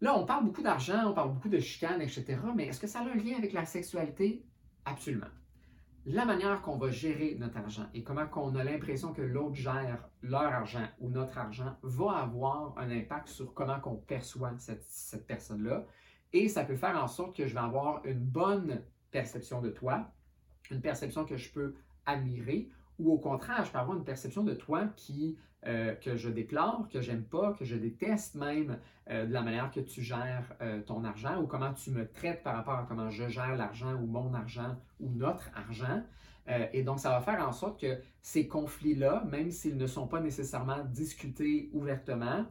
Là, 0.00 0.18
on 0.18 0.26
parle 0.26 0.44
beaucoup 0.44 0.62
d'argent, 0.62 1.06
on 1.06 1.14
parle 1.14 1.32
beaucoup 1.32 1.48
de 1.48 1.58
chicane, 1.58 2.00
etc. 2.00 2.38
Mais 2.54 2.66
est-ce 2.66 2.80
que 2.80 2.86
ça 2.86 3.00
a 3.00 3.02
un 3.02 3.14
lien 3.14 3.36
avec 3.36 3.52
la 3.52 3.64
sexualité? 3.64 4.44
Absolument. 4.84 5.28
La 6.06 6.26
manière 6.26 6.60
qu'on 6.60 6.76
va 6.76 6.90
gérer 6.90 7.36
notre 7.38 7.56
argent 7.56 7.86
et 7.94 8.02
comment 8.02 8.26
qu'on 8.26 8.54
a 8.56 8.64
l'impression 8.64 9.14
que 9.14 9.22
l'autre 9.22 9.54
gère 9.54 10.06
leur 10.22 10.42
argent 10.42 10.86
ou 11.00 11.08
notre 11.08 11.38
argent 11.38 11.76
va 11.82 12.18
avoir 12.18 12.76
un 12.76 12.90
impact 12.90 13.28
sur 13.28 13.54
comment 13.54 13.80
qu'on 13.80 13.96
perçoit 13.96 14.52
cette, 14.58 14.84
cette 14.84 15.26
personne-là. 15.26 15.86
Et 16.34 16.48
ça 16.48 16.64
peut 16.64 16.76
faire 16.76 17.02
en 17.02 17.06
sorte 17.06 17.34
que 17.34 17.46
je 17.46 17.54
vais 17.54 17.60
avoir 17.60 18.04
une 18.04 18.18
bonne 18.18 18.82
perception 19.10 19.62
de 19.62 19.70
toi, 19.70 20.12
une 20.70 20.82
perception 20.82 21.24
que 21.24 21.38
je 21.38 21.50
peux 21.50 21.74
admirer, 22.04 22.68
ou 22.98 23.12
au 23.12 23.18
contraire, 23.18 23.64
je 23.64 23.70
peux 23.70 23.78
avoir 23.78 23.96
une 23.96 24.04
perception 24.04 24.44
de 24.44 24.54
toi 24.54 24.86
qui, 24.96 25.36
euh, 25.66 25.94
que 25.94 26.14
je 26.14 26.28
déplore, 26.28 26.88
que 26.90 27.00
j'aime 27.00 27.24
pas, 27.24 27.54
que 27.54 27.64
je 27.64 27.74
déteste 27.76 28.34
même 28.34 28.78
euh, 29.08 29.24
de 29.24 29.32
la 29.32 29.40
manière 29.40 29.70
que 29.70 29.80
tu 29.80 30.02
gères 30.02 30.54
euh, 30.60 30.82
ton 30.82 31.04
argent 31.04 31.40
ou 31.40 31.46
comment 31.46 31.72
tu 31.72 31.90
me 31.90 32.06
traites 32.06 32.42
par 32.42 32.54
rapport 32.54 32.74
à 32.74 32.84
comment 32.86 33.08
je 33.08 33.28
gère 33.28 33.56
l'argent 33.56 33.94
ou 33.94 34.06
mon 34.06 34.34
argent 34.34 34.76
ou 35.00 35.08
notre 35.10 35.50
argent. 35.54 36.02
et 36.74 36.82
donc, 36.82 37.00
ça 37.00 37.08
va 37.08 37.22
faire 37.22 37.40
en 37.48 37.52
sorte 37.52 37.80
que 37.80 37.98
ces 38.20 38.46
conflits-là, 38.46 39.24
même 39.30 39.50
s'ils 39.50 39.78
ne 39.78 39.86
sont 39.86 40.06
pas 40.06 40.20
nécessairement 40.20 40.84
discutés 40.84 41.70
ouvertement, 41.72 42.44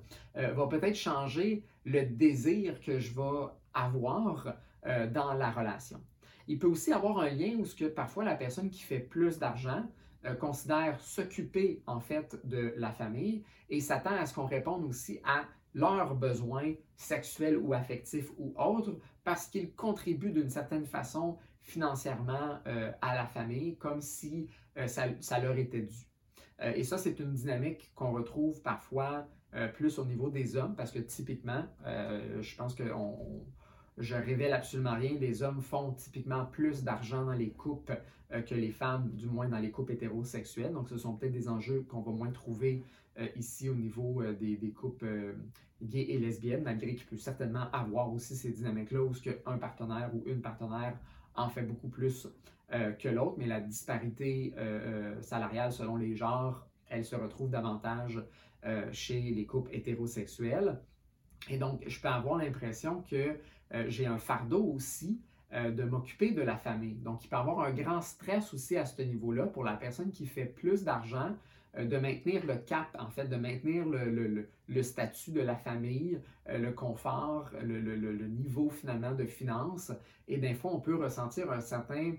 vont 0.55 0.67
peut-être 0.67 0.95
changer 0.95 1.63
le 1.85 2.03
désir 2.03 2.81
que 2.81 2.97
je 2.97 3.13
vais 3.13 3.49
avoir 3.75 4.55
dans 5.11 5.33
la 5.33 5.51
relation. 5.51 6.01
Il 6.47 6.57
peut 6.57 6.65
aussi 6.65 6.91
avoir 6.91 7.19
un 7.19 7.29
lien 7.29 7.55
où 7.59 7.65
ce 7.65 7.75
que 7.75 7.85
parfois 7.85 8.23
la 8.23 8.33
personne 8.33 8.71
qui 8.71 8.81
fait 8.81 8.99
plus 8.99 9.37
d'argent 9.37 9.85
euh, 10.25 10.35
considère 10.35 10.99
s'occuper 10.99 11.83
en 11.85 11.99
fait 11.99 12.39
de 12.45 12.73
la 12.77 12.91
famille 12.91 13.43
et 13.69 13.79
s'attend 13.79 14.15
à 14.15 14.25
ce 14.25 14.33
qu'on 14.33 14.45
réponde 14.45 14.85
aussi 14.85 15.19
à 15.23 15.45
leurs 15.73 16.15
besoins 16.15 16.73
sexuels 16.95 17.57
ou 17.57 17.73
affectifs 17.73 18.31
ou 18.37 18.53
autres 18.57 18.97
parce 19.23 19.47
qu'ils 19.47 19.73
contribuent 19.73 20.31
d'une 20.31 20.49
certaine 20.49 20.85
façon 20.85 21.37
financièrement 21.61 22.59
euh, 22.67 22.91
à 23.01 23.15
la 23.15 23.25
famille 23.25 23.77
comme 23.77 24.01
si 24.01 24.49
euh, 24.77 24.87
ça, 24.87 25.07
ça, 25.19 25.39
leur 25.39 25.57
était 25.57 25.81
dû. 25.81 26.07
et 26.61 26.83
ça, 26.83 26.97
c'est 26.97 27.19
une 27.19 27.33
dynamique 27.33 27.91
qu'on 27.95 28.13
retrouve 28.13 28.61
parfois 28.61 29.27
plus 29.75 29.99
au 29.99 30.05
niveau 30.05 30.29
des 30.29 30.55
hommes 30.55 30.75
parce 30.75 30.91
que 30.91 30.97
typiquement, 30.97 31.65
je 31.85 32.55
pense 32.55 32.73
que 32.73 32.91
on, 32.91 33.45
je 33.97 34.15
révèle 34.15 34.53
absolument 34.53 34.95
rien. 34.95 35.13
Les 35.19 35.43
hommes 35.43 35.61
font 35.61 35.91
typiquement 35.91 36.45
plus 36.45 36.83
d'argent 36.83 37.25
dans 37.25 37.33
les 37.33 37.49
couples 37.49 37.99
euh, 38.31 38.41
que 38.41 38.55
les 38.55 38.71
femmes, 38.71 39.09
du 39.13 39.27
moins 39.27 39.47
dans 39.47 39.59
les 39.59 39.71
couples 39.71 39.93
hétérosexuels. 39.93 40.73
Donc, 40.73 40.89
ce 40.89 40.97
sont 40.97 41.13
peut-être 41.15 41.33
des 41.33 41.49
enjeux 41.49 41.85
qu'on 41.87 42.01
va 42.01 42.11
moins 42.11 42.31
trouver 42.31 42.83
euh, 43.19 43.27
ici 43.35 43.69
au 43.69 43.75
niveau 43.75 44.21
euh, 44.21 44.33
des, 44.33 44.57
des, 44.57 44.71
couples 44.71 45.35
gays 45.81 46.07
et 46.09 46.17
lesbiennes, 46.17 46.63
malgré 46.63 46.95
qu'il 46.95 47.05
peut 47.05 47.17
certainement 47.17 47.69
avoir 47.71 48.11
aussi 48.11 48.35
ces 48.35 48.51
dynamiques-là 48.51 49.03
où 49.03 49.11
un 49.45 49.57
partenaire 49.57 50.09
ou 50.15 50.23
une 50.25 50.41
partenaire 50.41 50.97
en 51.35 51.49
fait 51.49 51.63
beaucoup 51.63 51.89
plus 51.89 52.27
que 52.99 53.09
l'autre, 53.09 53.35
mais 53.37 53.45
la 53.45 53.59
disparité 53.59 54.55
salariale 55.21 55.71
selon 55.71 55.97
les 55.97 56.15
genres, 56.15 56.65
elle 56.89 57.03
se 57.03 57.15
retrouve 57.15 57.49
davantage 57.49 58.23
chez 58.91 59.19
les 59.19 59.45
couples 59.45 59.69
hétérosexuels. 59.73 60.79
Et 61.49 61.57
donc, 61.57 61.81
je 61.87 61.99
peux 61.99 62.07
avoir 62.07 62.37
l'impression 62.37 63.03
que 63.09 63.37
euh, 63.73 63.85
j'ai 63.87 64.05
un 64.05 64.17
fardeau 64.17 64.63
aussi 64.63 65.19
euh, 65.53 65.71
de 65.71 65.83
m'occuper 65.83 66.31
de 66.31 66.41
la 66.41 66.57
famille. 66.57 66.95
Donc, 66.95 67.23
il 67.23 67.29
peut 67.29 67.35
y 67.35 67.39
avoir 67.39 67.61
un 67.61 67.71
grand 67.71 68.01
stress 68.01 68.53
aussi 68.53 68.77
à 68.77 68.85
ce 68.85 69.01
niveau-là 69.01 69.47
pour 69.47 69.63
la 69.63 69.73
personne 69.73 70.11
qui 70.11 70.25
fait 70.25 70.45
plus 70.45 70.83
d'argent, 70.83 71.35
euh, 71.77 71.85
de 71.85 71.97
maintenir 71.97 72.45
le 72.45 72.55
cap, 72.55 72.95
en 72.99 73.09
fait, 73.09 73.27
de 73.27 73.35
maintenir 73.35 73.85
le, 73.85 74.47
le, 74.67 74.83
statut 74.83 75.31
de 75.31 75.41
la 75.41 75.55
famille, 75.55 76.19
le 76.47 76.71
confort, 76.71 77.49
le, 77.61 78.27
niveau 78.27 78.69
finalement 78.69 79.11
de 79.11 79.25
finances. 79.25 79.91
Et 80.27 80.37
des 80.37 80.53
fois, 80.53 80.71
on 80.73 80.79
peut 80.79 80.95
ressentir 80.95 81.51
un 81.51 81.61
certain 81.61 82.13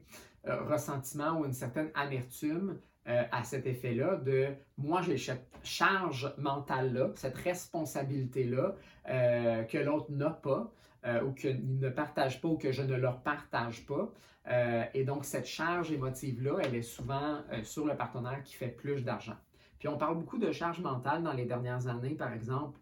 ressentiment 0.44 1.40
ou 1.40 1.46
une 1.46 1.54
certaine 1.54 1.90
amertume 1.94 2.78
à 3.06 3.44
cet 3.44 3.66
effet-là 3.66 4.16
de 4.16 4.48
moi 4.78 5.02
j'ai 5.02 5.18
cette 5.18 5.46
charge 5.62 6.32
mentale-là, 6.38 7.10
cette 7.16 7.36
responsabilité-là 7.36 8.74
que 9.06 9.78
l'autre 9.78 10.10
n'a 10.10 10.30
pas. 10.30 10.72
Euh, 11.06 11.22
ou 11.22 11.32
qu'ils 11.32 11.78
ne 11.80 11.90
partagent 11.90 12.40
pas 12.40 12.48
ou 12.48 12.56
que 12.56 12.72
je 12.72 12.80
ne 12.80 12.96
leur 12.96 13.20
partage 13.20 13.84
pas. 13.84 14.10
Euh, 14.48 14.84
et 14.94 15.04
donc, 15.04 15.26
cette 15.26 15.46
charge 15.46 15.92
émotive-là, 15.92 16.60
elle 16.62 16.74
est 16.74 16.82
souvent 16.82 17.42
euh, 17.52 17.62
sur 17.62 17.84
le 17.84 17.94
partenaire 17.94 18.42
qui 18.42 18.54
fait 18.54 18.68
plus 18.68 19.04
d'argent. 19.04 19.36
Puis 19.84 19.92
on 19.92 19.98
parle 19.98 20.16
beaucoup 20.16 20.38
de 20.38 20.50
charge 20.50 20.80
mentale 20.80 21.22
dans 21.22 21.34
les 21.34 21.44
dernières 21.44 21.88
années, 21.88 22.14
par 22.14 22.32
exemple, 22.32 22.80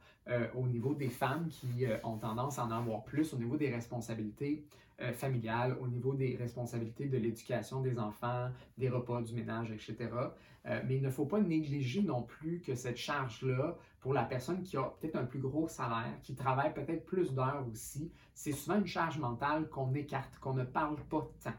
au 0.54 0.68
niveau 0.68 0.94
des 0.94 1.08
femmes 1.08 1.48
qui 1.48 1.84
ont 2.04 2.16
tendance 2.16 2.60
à 2.60 2.64
en 2.64 2.70
avoir 2.70 3.02
plus, 3.02 3.34
au 3.34 3.38
niveau 3.38 3.56
des 3.56 3.74
responsabilités 3.74 4.64
familiales, 5.12 5.76
au 5.80 5.88
niveau 5.88 6.14
des 6.14 6.36
responsabilités 6.36 7.06
de 7.06 7.18
l'éducation 7.18 7.80
des 7.80 7.98
enfants, 7.98 8.50
des 8.78 8.88
repas, 8.88 9.20
du 9.20 9.34
ménage, 9.34 9.72
etc. 9.72 10.10
Euh, 10.66 10.80
mais 10.86 10.96
il 10.96 11.02
ne 11.02 11.10
faut 11.10 11.26
pas 11.26 11.40
négliger 11.40 12.02
non 12.02 12.22
plus 12.22 12.60
que 12.60 12.74
cette 12.74 12.96
charge-là, 12.96 13.76
pour 14.00 14.14
la 14.14 14.24
personne 14.24 14.62
qui 14.62 14.76
a 14.76 14.84
peut-être 15.00 15.16
un 15.16 15.24
plus 15.24 15.40
gros 15.40 15.68
salaire, 15.68 16.14
qui 16.22 16.34
travaille 16.34 16.72
peut-être 16.72 17.04
plus 17.04 17.34
d'heures 17.34 17.66
aussi, 17.70 18.12
c'est 18.34 18.52
souvent 18.52 18.78
une 18.78 18.86
charge 18.86 19.18
mentale 19.18 19.68
qu'on 19.68 19.92
écarte, 19.94 20.38
qu'on 20.38 20.54
ne 20.54 20.64
parle 20.64 20.96
pas 21.10 21.28
tant. 21.42 21.50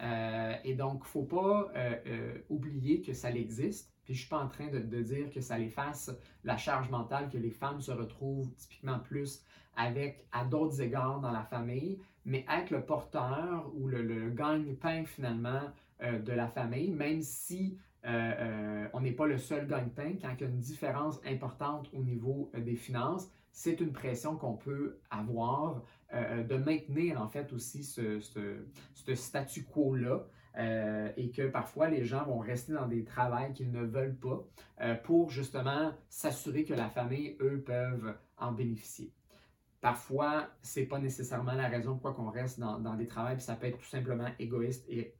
Euh, 0.00 0.54
et 0.64 0.74
donc, 0.74 1.00
il 1.00 1.04
ne 1.04 1.08
faut 1.08 1.24
pas 1.24 1.70
euh, 1.74 2.38
oublier 2.48 3.02
que 3.02 3.12
ça 3.12 3.30
existe. 3.30 3.92
Je 4.08 4.14
ne 4.14 4.18
suis 4.18 4.28
pas 4.28 4.38
en 4.38 4.48
train 4.48 4.68
de, 4.68 5.02
dire 5.02 5.30
que 5.30 5.40
ça 5.40 5.58
efface 5.60 6.10
la 6.44 6.56
charge 6.56 6.90
mentale 6.90 7.28
que 7.30 7.38
les 7.38 7.50
femmes 7.50 7.80
se 7.80 7.92
retrouvent 7.92 8.50
typiquement 8.56 8.98
plus 8.98 9.44
avec 9.76 10.26
à 10.32 10.44
d'autres 10.44 10.80
égards 10.80 11.20
dans 11.20 11.30
la 11.30 11.44
famille, 11.44 12.00
mais 12.24 12.44
être 12.50 12.70
le 12.70 12.82
porteur 12.82 13.70
ou 13.74 13.86
le, 13.86 14.02
le 14.02 14.30
gagne-pain 14.30 15.04
finalement 15.04 15.62
de 16.00 16.32
la 16.32 16.48
famille, 16.48 16.90
même 16.90 17.22
si 17.22 17.76
euh, 18.04 18.32
euh, 18.38 18.88
on 18.92 19.00
n'est 19.00 19.12
pas 19.12 19.26
le 19.26 19.38
seul 19.38 19.66
gagne-pain. 19.66 20.14
Quand 20.20 20.34
il 20.38 20.40
y 20.40 20.44
a 20.44 20.48
une 20.48 20.60
différence 20.60 21.20
importante 21.26 21.90
au 21.92 22.02
niveau 22.02 22.50
euh, 22.54 22.60
des 22.60 22.76
finances, 22.76 23.28
c'est 23.52 23.80
une 23.80 23.92
pression 23.92 24.36
qu'on 24.36 24.54
peut 24.54 24.98
avoir 25.10 25.82
de 26.10 26.56
maintenir 26.56 27.20
en 27.20 27.28
fait 27.28 27.52
aussi 27.52 27.84
ce, 27.84 28.20
statu 29.14 29.64
quo-là. 29.64 30.24
Et 30.58 31.30
que 31.30 31.46
parfois 31.46 31.88
les 31.88 32.04
gens 32.04 32.24
vont 32.24 32.38
rester 32.38 32.72
dans 32.72 32.86
des 32.86 33.04
travails 33.04 33.52
qu'ils 33.52 33.70
ne 33.70 33.82
veulent 33.82 34.16
pas 34.16 34.44
pour 35.04 35.30
justement 35.30 35.92
s'assurer 36.08 36.64
que 36.64 36.74
la 36.74 36.88
famille, 36.88 37.36
eux, 37.40 37.62
peuvent 37.64 38.14
en 38.36 38.52
bénéficier. 38.52 39.12
Parfois, 39.80 40.48
ce 40.62 40.80
n'est 40.80 40.86
pas 40.86 40.98
nécessairement 40.98 41.52
la 41.52 41.68
raison 41.68 41.96
pourquoi 41.96 42.24
on 42.24 42.30
reste 42.30 42.58
dans, 42.58 42.94
des 42.96 43.06
travails, 43.06 43.36
puis 43.36 43.44
ça 43.44 43.54
peut 43.54 43.66
être 43.66 43.78
tout 43.78 43.86
simplement 43.86 44.28
égoïste 44.38 44.84
et 44.88 45.14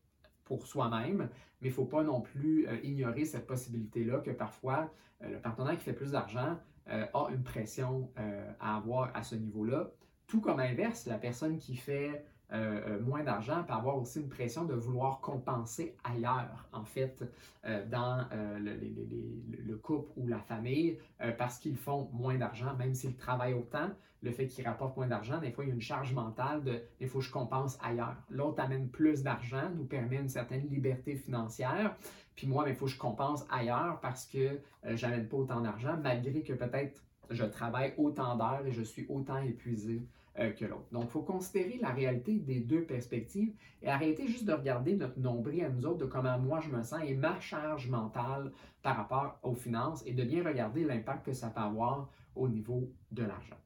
pour 0.44 0.66
soi-même, 0.66 1.28
mais 1.60 1.68
il 1.68 1.70
ne 1.70 1.74
faut 1.74 1.84
pas 1.84 2.02
non 2.02 2.20
plus 2.22 2.66
euh, 2.66 2.78
ignorer 2.82 3.24
cette 3.24 3.46
possibilité-là 3.46 4.18
que 4.18 4.30
parfois 4.30 4.90
euh, 5.22 5.30
le 5.30 5.40
partenaire 5.40 5.76
qui 5.76 5.84
fait 5.84 5.92
plus 5.92 6.12
d'argent 6.12 6.58
euh, 6.88 7.06
a 7.12 7.28
une 7.30 7.42
pression 7.42 8.10
à 8.58 8.76
avoir 8.76 9.14
à 9.14 9.22
ce 9.22 9.34
niveau-là. 9.34 9.90
Tout 10.26 10.40
comme 10.40 10.58
inverse, 10.58 11.06
la 11.06 11.18
personne 11.18 11.58
qui 11.58 11.76
fait 11.76 12.24
euh, 12.50 12.80
euh, 12.86 13.00
moins 13.00 13.22
d'argent, 13.22 13.62
peut 13.62 13.74
avoir 13.74 13.98
aussi 13.98 14.20
une 14.20 14.28
pression 14.28 14.64
de 14.64 14.72
vouloir 14.72 15.20
compenser 15.20 15.94
ailleurs, 16.02 16.66
en 16.72 16.84
fait, 16.84 17.22
euh, 17.66 17.84
dans 17.86 18.26
le, 18.32 19.76
couple 19.76 20.10
ou 20.16 20.26
la 20.26 20.38
famille, 20.38 20.98
parce 21.36 21.58
qu'ils 21.58 21.76
font 21.76 22.08
moins 22.12 22.36
d'argent, 22.36 22.74
même 22.76 22.94
s'ils 22.94 23.16
travaillent 23.16 23.54
autant. 23.54 23.90
Le 24.22 24.32
fait 24.32 24.46
qu'ils 24.46 24.66
rapportent 24.66 24.96
moins 24.96 25.06
d'argent, 25.06 25.38
des 25.38 25.52
fois, 25.52 25.64
il 25.64 25.68
y 25.68 25.70
a 25.70 25.74
une 25.74 25.80
charge 25.80 26.12
mentale 26.12 26.64
de 26.64 26.80
il 27.00 27.08
faut 27.08 27.18
que 27.18 27.24
je 27.24 27.30
compense 27.30 27.78
ailleurs. 27.82 28.16
L'autre 28.30 28.60
amène 28.60 28.88
plus 28.88 29.22
d'argent, 29.22 29.70
nous 29.76 29.84
permet 29.84 30.16
une 30.16 30.28
certaine 30.28 30.68
liberté 30.68 31.16
financière. 31.16 31.94
Puis 32.34 32.46
moi, 32.46 32.64
il 32.68 32.74
faut 32.74 32.86
que 32.86 32.92
je 32.92 32.98
compense 32.98 33.46
ailleurs 33.50 34.00
parce 34.00 34.26
que 34.26 34.60
j'amène 34.94 35.28
pas 35.28 35.36
autant 35.36 35.60
d'argent, 35.60 35.96
malgré 36.02 36.42
que 36.42 36.54
peut-être 36.54 37.00
je 37.30 37.44
travaille 37.44 37.94
autant 37.96 38.36
d'heures 38.36 38.66
et 38.66 38.72
je 38.72 38.82
suis 38.82 39.06
autant 39.08 39.38
épuisé 39.38 40.02
euh, 40.38 40.50
que 40.52 40.64
l'autre. 40.64 40.86
Donc, 40.92 41.04
il 41.04 41.10
faut 41.10 41.22
considérer 41.22 41.78
la 41.80 41.90
réalité 41.90 42.38
des 42.38 42.60
deux 42.60 42.84
perspectives 42.84 43.52
et 43.82 43.88
arrêter 43.88 44.26
juste 44.26 44.44
de 44.44 44.52
regarder 44.52 44.96
notre 44.96 45.18
nombril 45.18 45.64
à 45.64 45.68
nous 45.68 45.86
autres, 45.86 45.98
de 45.98 46.06
comment 46.06 46.38
moi 46.38 46.60
je 46.60 46.70
me 46.70 46.82
sens 46.82 47.00
et 47.04 47.14
ma 47.14 47.38
charge 47.40 47.88
mentale 47.88 48.52
par 48.82 48.96
rapport 48.96 49.38
aux 49.42 49.54
finances 49.54 50.02
et 50.06 50.14
de 50.14 50.24
bien 50.24 50.44
regarder 50.44 50.84
l'impact 50.84 51.26
que 51.26 51.32
ça 51.32 51.48
peut 51.48 51.60
avoir 51.60 52.10
au 52.34 52.48
niveau 52.48 52.92
de 53.10 53.24
l'argent. 53.24 53.56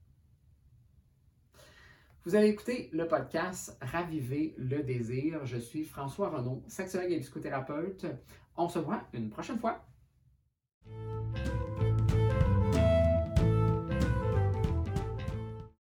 Vous 2.24 2.36
avez 2.36 2.48
écouté 2.48 2.88
le 2.92 3.08
podcast 3.08 3.76
Raviver 3.80 4.54
le 4.56 4.82
désir. 4.84 5.44
Je 5.44 5.56
suis 5.56 5.84
François 5.84 6.28
Renaud, 6.28 6.62
sexologue 6.68 7.10
et 7.10 7.18
psychothérapeute. 7.18 8.06
On 8.56 8.68
se 8.68 8.78
voit 8.78 9.02
une 9.12 9.28
prochaine 9.28 9.58
fois. 9.58 9.84